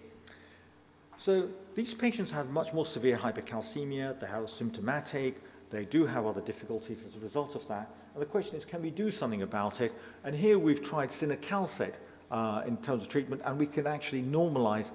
[1.17, 5.41] So these patients have much more severe hypercalcemia, they are symptomatic,
[5.74, 7.89] they do have other difficulties as a result of that.
[8.13, 9.93] And the question is, can we do something about it?
[10.24, 11.95] And here we've tried cinacalcet
[12.32, 14.91] uh, in terms of treatment, and we can actually normalize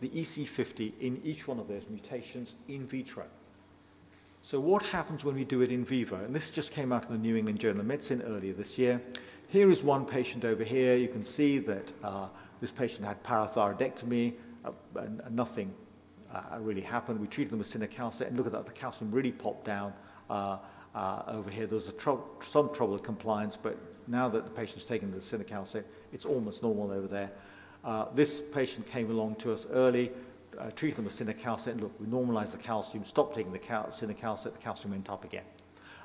[0.00, 3.24] the EC50 in each one of those mutations in vitro.
[4.42, 6.16] So what happens when we do it in vivo?
[6.16, 9.00] And this just came out in the New England Journal of Medicine earlier this year.
[9.48, 10.96] Here is one patient over here.
[10.96, 12.26] You can see that uh,
[12.60, 14.34] this patient had parathyroidectomy,
[14.64, 15.72] uh, and nothing
[16.32, 17.20] uh, really happened.
[17.20, 19.92] We treated them with cinacalcet, and look at that, the calcium really popped down
[20.30, 20.58] uh,
[20.94, 21.66] uh, over here.
[21.66, 21.92] There was
[22.40, 26.90] some trouble with compliance, but now that the patient's taken the cinacalcet, it's almost normal
[26.90, 27.30] over there.
[27.84, 30.12] Uh, this patient came along to us early,
[30.58, 34.52] uh, treated them with cinacalcet, look, we normalized the calcium, stopped taking the cal cinacalcet,
[34.52, 35.44] the calcium went up again.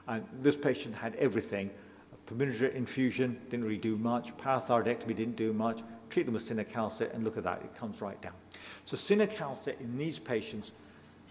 [0.08, 1.70] And this patient had everything.
[2.26, 4.36] Pulmonary infusion didn't really do much.
[4.38, 5.82] Parathyroidectomy didn't do much.
[6.10, 8.34] Treat them with cinacalcet, and look at that, it comes right down.
[8.86, 10.72] So cinacalcet in these patients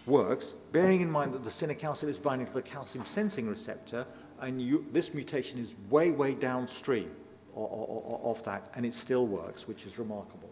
[0.05, 4.05] works, bearing in mind that the cinacalcet is binding to the calcium sensing receptor,
[4.41, 7.11] and you, this mutation is way, way downstream
[7.55, 10.49] of, of that, and it still works, which is remarkable.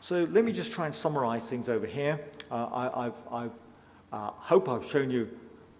[0.00, 2.20] So let me just try and summarize things over here.
[2.50, 3.48] Uh, I, I've, I
[4.12, 5.28] uh, hope I've shown you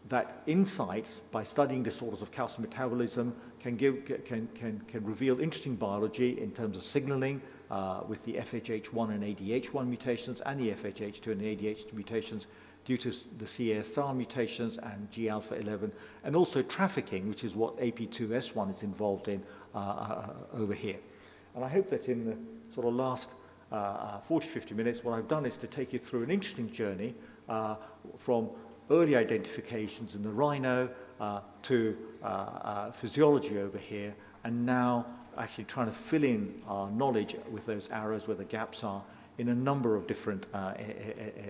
[0.09, 3.35] that insights by studying disorders of calcium metabolism
[3.67, 8.35] can, give, can, can, can reveal interesting biology in terms of signaling, uh, with the
[8.35, 12.47] FHH1 and ADH1 mutations and the FHH2 and the ADH2 mutations
[12.85, 15.91] due to the CASR mutations and G alpha 11,
[16.23, 19.43] and also trafficking, which is what AP2S1 is involved in
[19.75, 21.01] uh, uh, over here.
[21.57, 22.37] And I hope that in the
[22.73, 23.33] sort of last
[23.73, 26.71] uh, uh 40, 50 minutes, what I've done is to take you through an interesting
[26.71, 27.17] journey
[27.49, 27.75] uh,
[28.17, 28.49] from
[28.91, 30.89] early identifications in the rhino
[31.21, 31.97] uh, to
[32.93, 34.15] physiology over here,
[34.45, 35.07] and now
[35.39, 39.03] actually trying to fill in our knowledge with those arrows where the gaps are
[39.39, 40.75] in a number of different uh,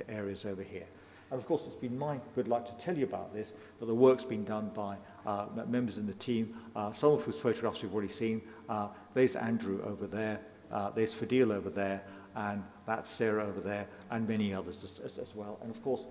[0.08, 0.86] areas over here.
[1.30, 3.94] And of course, it's been my good luck to tell you about this, but the
[3.94, 4.96] work's been done by
[5.26, 8.42] uh, members in the team, uh, some of whose photographs you've already seen.
[8.68, 10.40] Uh, there's Andrew over there,
[10.70, 12.02] uh, there's Fadil over there,
[12.36, 15.58] and that's Sarah over there, and many others as, as, as well.
[15.62, 16.02] And of course,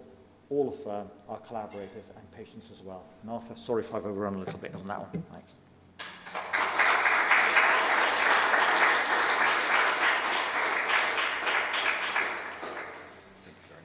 [0.50, 3.04] all of uh, our collaborators and patients as well.
[3.28, 5.24] Arthur, sorry if I've overrun a little bit on that one.
[5.32, 5.56] Thanks.
[13.44, 13.84] Thank you very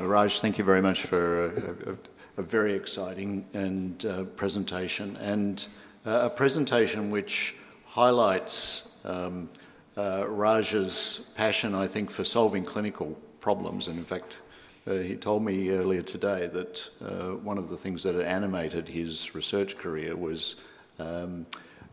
[0.00, 0.08] much.
[0.08, 1.96] Raj, thank you very much for a, a,
[2.36, 5.66] a very exciting and uh, presentation, and
[6.06, 9.50] uh, a presentation which highlights um,
[9.96, 13.88] uh, Raj's passion, I think, for solving clinical problems.
[13.88, 14.40] And in fact,
[14.86, 18.88] uh, he told me earlier today that uh, one of the things that had animated
[18.88, 20.56] his research career was
[20.98, 21.46] um,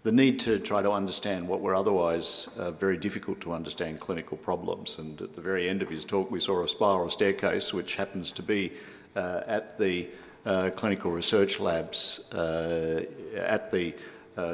[0.04, 4.38] the need to try to understand what were otherwise uh, very difficult to understand clinical
[4.38, 5.00] problems.
[5.00, 8.32] And at the very end of his talk, we saw a spiral staircase, which happens
[8.34, 8.72] to be
[9.18, 10.08] uh, at the
[10.46, 13.04] uh, clinical research labs uh,
[13.36, 13.94] at the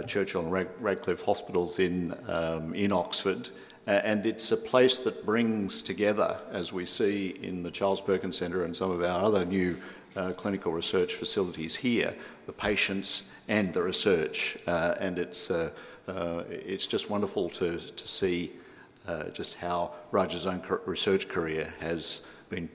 [0.07, 3.49] Churchill and Rad- Radcliffe hospitals in, um, in Oxford.
[3.85, 8.63] And it's a place that brings together, as we see in the Charles Perkins Centre
[8.63, 9.77] and some of our other new
[10.15, 12.15] uh, clinical research facilities here,
[12.45, 14.57] the patients and the research.
[14.67, 15.71] Uh, and it's, uh,
[16.07, 18.51] uh it's just wonderful to, to see
[19.07, 22.69] uh, just how Raj's own research career has been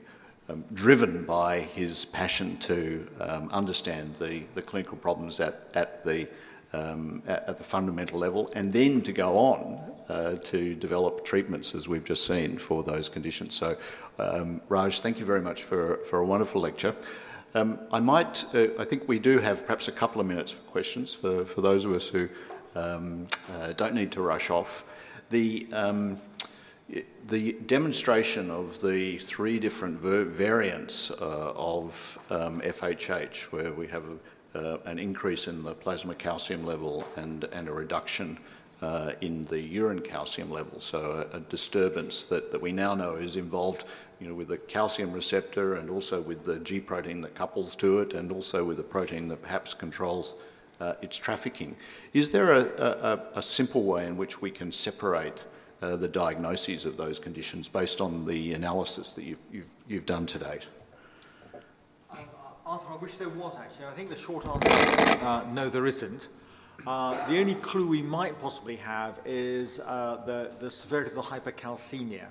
[0.51, 6.29] um, driven by his passion to um, understand the, the clinical problems at, at, the,
[6.73, 11.75] um, at, at, the fundamental level and then to go on uh, to develop treatments
[11.75, 13.55] as we've just seen for those conditions.
[13.55, 13.77] So,
[14.19, 16.95] um, Raj, thank you very much for, for a wonderful lecture.
[17.55, 20.63] Um, I might, uh, I think we do have perhaps a couple of minutes for
[20.63, 22.29] questions for, for those of us who
[22.75, 24.85] um, uh, don't need to rush off.
[25.31, 26.19] The, um,
[27.27, 34.17] the demonstration of the three different variants uh, of FHH, um, where we have a,
[34.55, 38.39] uh, an increase in the plasma calcium level and, and a reduction
[38.81, 43.17] uh, in the urine calcium level, so a, a, disturbance that, that we now know
[43.17, 43.85] is involved
[44.21, 47.99] you know, with the calcium receptor and also with the G protein that couples to
[47.99, 50.37] it and also with the protein that perhaps controls
[50.81, 51.75] uh, its trafficking.
[52.13, 55.45] Is there a, a, a, simple way in which we can separate
[55.83, 60.25] uh, the diagnoses of those conditions based on the analysis that you've, you've, you've done
[60.27, 60.69] to date?
[62.69, 63.87] Arthur, I wish there was actually.
[63.87, 66.29] I think the short answer uh, no, there isn't.
[66.87, 71.23] Uh, the only clue we might possibly have is uh, the, the severity of the
[71.23, 72.27] hypercalcemia.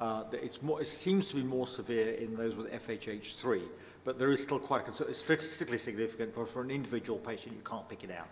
[0.00, 0.24] Uh,
[0.62, 3.62] more, it seems to be more severe in those with FHH3,
[4.04, 7.88] but there is still quite a, statistically significant, but for an individual patient, you can't
[7.88, 8.26] pick it out.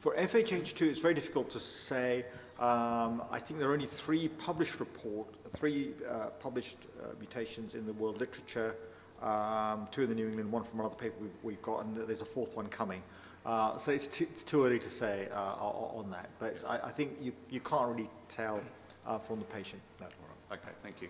[0.00, 2.26] For FHH2, it's very difficult to say.
[2.60, 7.86] Um, I think there are only three published report, three uh, published uh, mutations in
[7.86, 8.76] the world literature,
[9.22, 12.20] um, two in the New England, one from another paper we've, we've got, and there's
[12.20, 13.02] a fourth one coming.
[13.46, 16.90] Uh, so it's too, it's too early to say uh, on that, but I, I
[16.90, 18.60] think you, you can't really tell
[19.06, 19.80] uh, from the patient.
[20.00, 20.06] No.
[20.50, 21.08] Okay, thank you.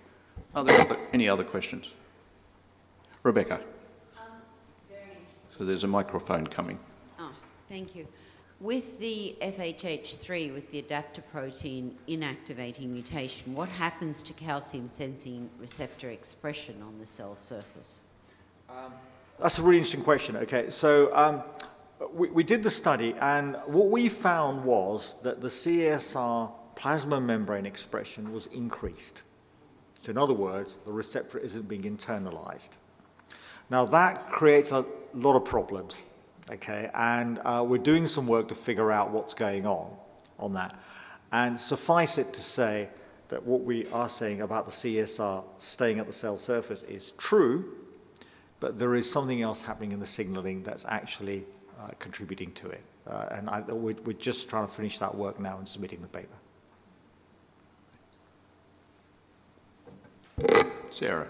[0.55, 1.95] Are there other, any other questions?
[3.23, 3.61] Rebecca.
[4.17, 4.23] Um,
[5.57, 6.79] so there's a microphone coming.
[7.19, 7.33] Oh,
[7.69, 8.07] thank you.
[8.61, 16.11] With the FHH3, with the adaptor protein inactivating mutation, what happens to calcium sensing receptor
[16.11, 18.01] expression on the cell surface?
[18.69, 18.93] Um,
[19.39, 20.37] that's a really interesting question.
[20.39, 21.45] Okay, so um,
[22.13, 27.65] we, we did the study, and what we found was that the CSR plasma membrane
[27.65, 29.23] expression was increased.
[30.01, 32.71] So, in other words, the receptor isn't being internalized.
[33.71, 34.85] Now, that creates a
[35.15, 36.05] lot of problems,
[36.51, 36.91] okay?
[36.95, 39.91] And uh, we're doing some work to figure out what's going on
[40.39, 40.79] on that.
[41.33, 42.89] And suffice it to say
[43.29, 47.75] that what we are saying about the CSR staying at the cell surface is true,
[48.61, 51.45] but there is something else happening in the signaling that's actually
[51.79, 52.83] uh, contributing to it.
[53.07, 56.09] Uh, and I, we're, we're just trying to finish that work now and submitting the
[56.09, 56.29] paper.
[60.91, 61.29] Sarah.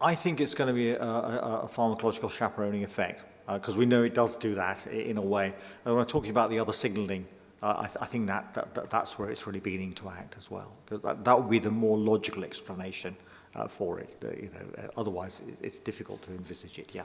[0.00, 3.86] I think it's going to be a, a, a pharmacological chaperoning effect because uh, we
[3.86, 5.52] know it does do that in a way.
[5.84, 7.26] And when I'm talking about the other signalling,
[7.62, 10.36] uh, I, th- I, think that, that, that, that's where it's really beginning to act
[10.38, 10.72] as well.
[10.86, 13.16] That, that would be the more logical explanation
[13.54, 14.16] uh, for it.
[14.22, 16.90] you know, uh, otherwise, it's difficult to envisage it.
[16.92, 17.04] Yeah.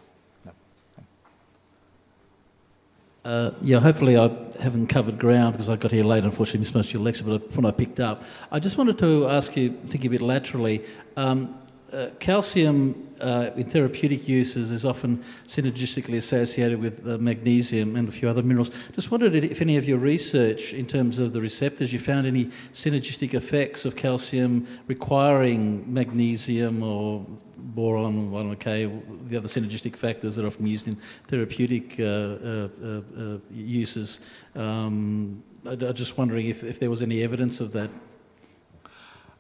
[3.26, 4.30] Uh, yeah, hopefully I
[4.62, 6.24] haven't covered ground because I got here late.
[6.24, 9.28] Unfortunately, missed most of your lecture, but what I picked up, I just wanted to
[9.28, 10.86] ask you, thinking a bit laterally,
[11.18, 11.58] um,
[11.96, 18.12] uh, calcium uh, in therapeutic uses is often synergistically associated with uh, magnesium and a
[18.12, 18.72] few other minerals.
[18.94, 22.46] Just wondered if any of your research in terms of the receptors, you found any
[22.74, 27.26] synergistic effects of calcium requiring magnesium or
[27.58, 28.86] boron, vitamin K,
[29.24, 32.68] the other synergistic factors that are often used in therapeutic uh, uh,
[33.18, 34.20] uh, uses.
[34.56, 37.90] Um, I, am just wondering if, if there was any evidence of that.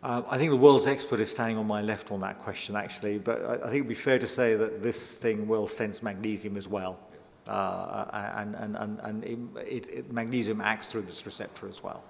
[0.05, 3.17] Uh, I think the world's expert is standing on my left on that question, actually,
[3.17, 6.03] but I, I think it would be fair to say that this thing will sense
[6.03, 6.99] magnesium as well.
[7.47, 12.03] uh, and, and, and, and it, it, magnesium acts through this receptor as well.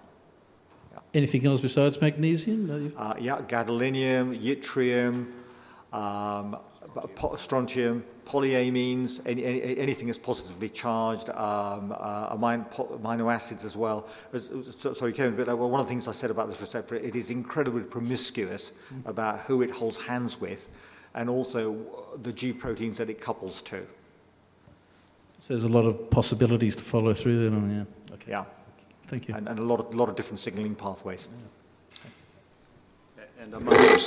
[1.14, 2.94] Anything else besides magnesium?
[2.98, 5.32] Uh, yeah, gadolinium, yttrium,
[5.94, 6.58] um,
[7.38, 14.08] strontium, polyamines, any, any, anything that's positively charged, um, uh, amino, acids as well.
[14.78, 16.96] So, sorry, Kevin, but uh, well, one of the things I said about this receptor,
[16.96, 18.72] it is incredibly promiscuous
[19.06, 20.70] about who it holds hands with,
[21.14, 23.86] and also the G proteins that it couples to.
[25.40, 27.86] So there's a lot of possibilities to follow through then.
[28.10, 28.16] Yeah.
[28.16, 28.32] Okay.
[28.32, 28.46] Yeah,
[29.08, 29.36] Thank you.
[29.36, 31.28] and, and a lot of, lot of different signaling pathways.
[33.40, 33.58] And I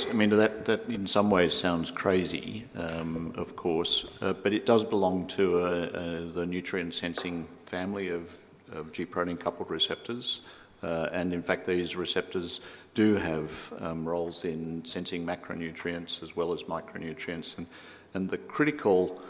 [0.09, 4.65] I mean, that, that in some ways sounds crazy, um, of course, uh, but it
[4.65, 8.35] does belong to uh, uh, the nutrient sensing family of,
[8.71, 10.41] of G protein coupled receptors.
[10.81, 12.61] Uh, and in fact, these receptors
[12.95, 17.57] do have um, roles in sensing macronutrients as well as micronutrients.
[17.57, 17.67] And,
[18.15, 19.21] and the critical,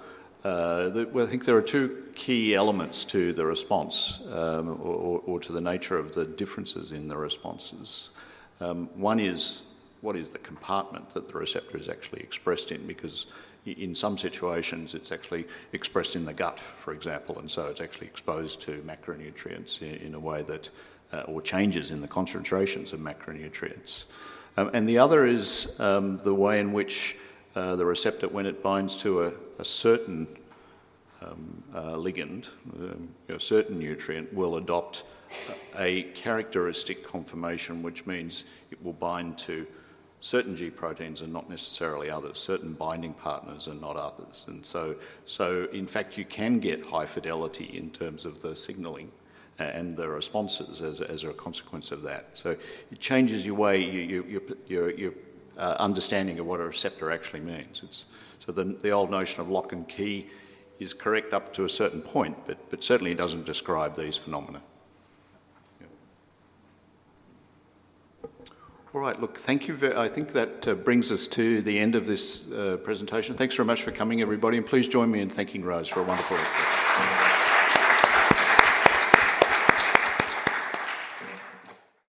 [0.43, 5.21] uh, the, well, I think there are two key elements to the response um, or,
[5.25, 8.11] or, to the nature of the differences in the responses.
[8.61, 9.63] Um, one is
[10.01, 13.27] what is the compartment that the receptor is actually expressed in because
[13.65, 18.07] in some situations it's actually expressed in the gut, for example, and so it's actually
[18.07, 20.69] exposed to macronutrients in, a way that,
[21.11, 24.05] uh, or changes in the concentrations of macronutrients.
[24.57, 27.17] Um, and the other is um, the way in which
[27.55, 30.27] uh, the receptor, when it binds to a, a certain
[31.21, 35.03] um, uh, ligand, um, a certain nutrient, will adopt
[35.77, 39.67] a characteristic conformation, which means it will bind to
[40.21, 44.45] certain G proteins and not necessarily others, certain binding partners and not others.
[44.47, 44.95] And so,
[45.25, 49.11] so in fact, you can get high fidelity in terms of the signaling
[49.57, 52.27] and the responses as, as a consequence of that.
[52.33, 52.55] So
[52.91, 55.13] it changes your way, you, you, your, your
[55.57, 57.81] uh, understanding of what a receptor actually means.
[57.83, 58.05] It's,
[58.39, 60.27] so the, the old notion of lock and key
[60.79, 64.61] is correct up to a certain point, but, but certainly doesn't describe these phenomena.
[68.91, 69.75] All right, look, thank you.
[69.75, 73.35] Very, I think that uh, brings us to the end of this uh, presentation.
[73.35, 76.03] Thanks very much for coming, everybody, and please join me in thanking Rose for a
[76.03, 76.37] wonderful.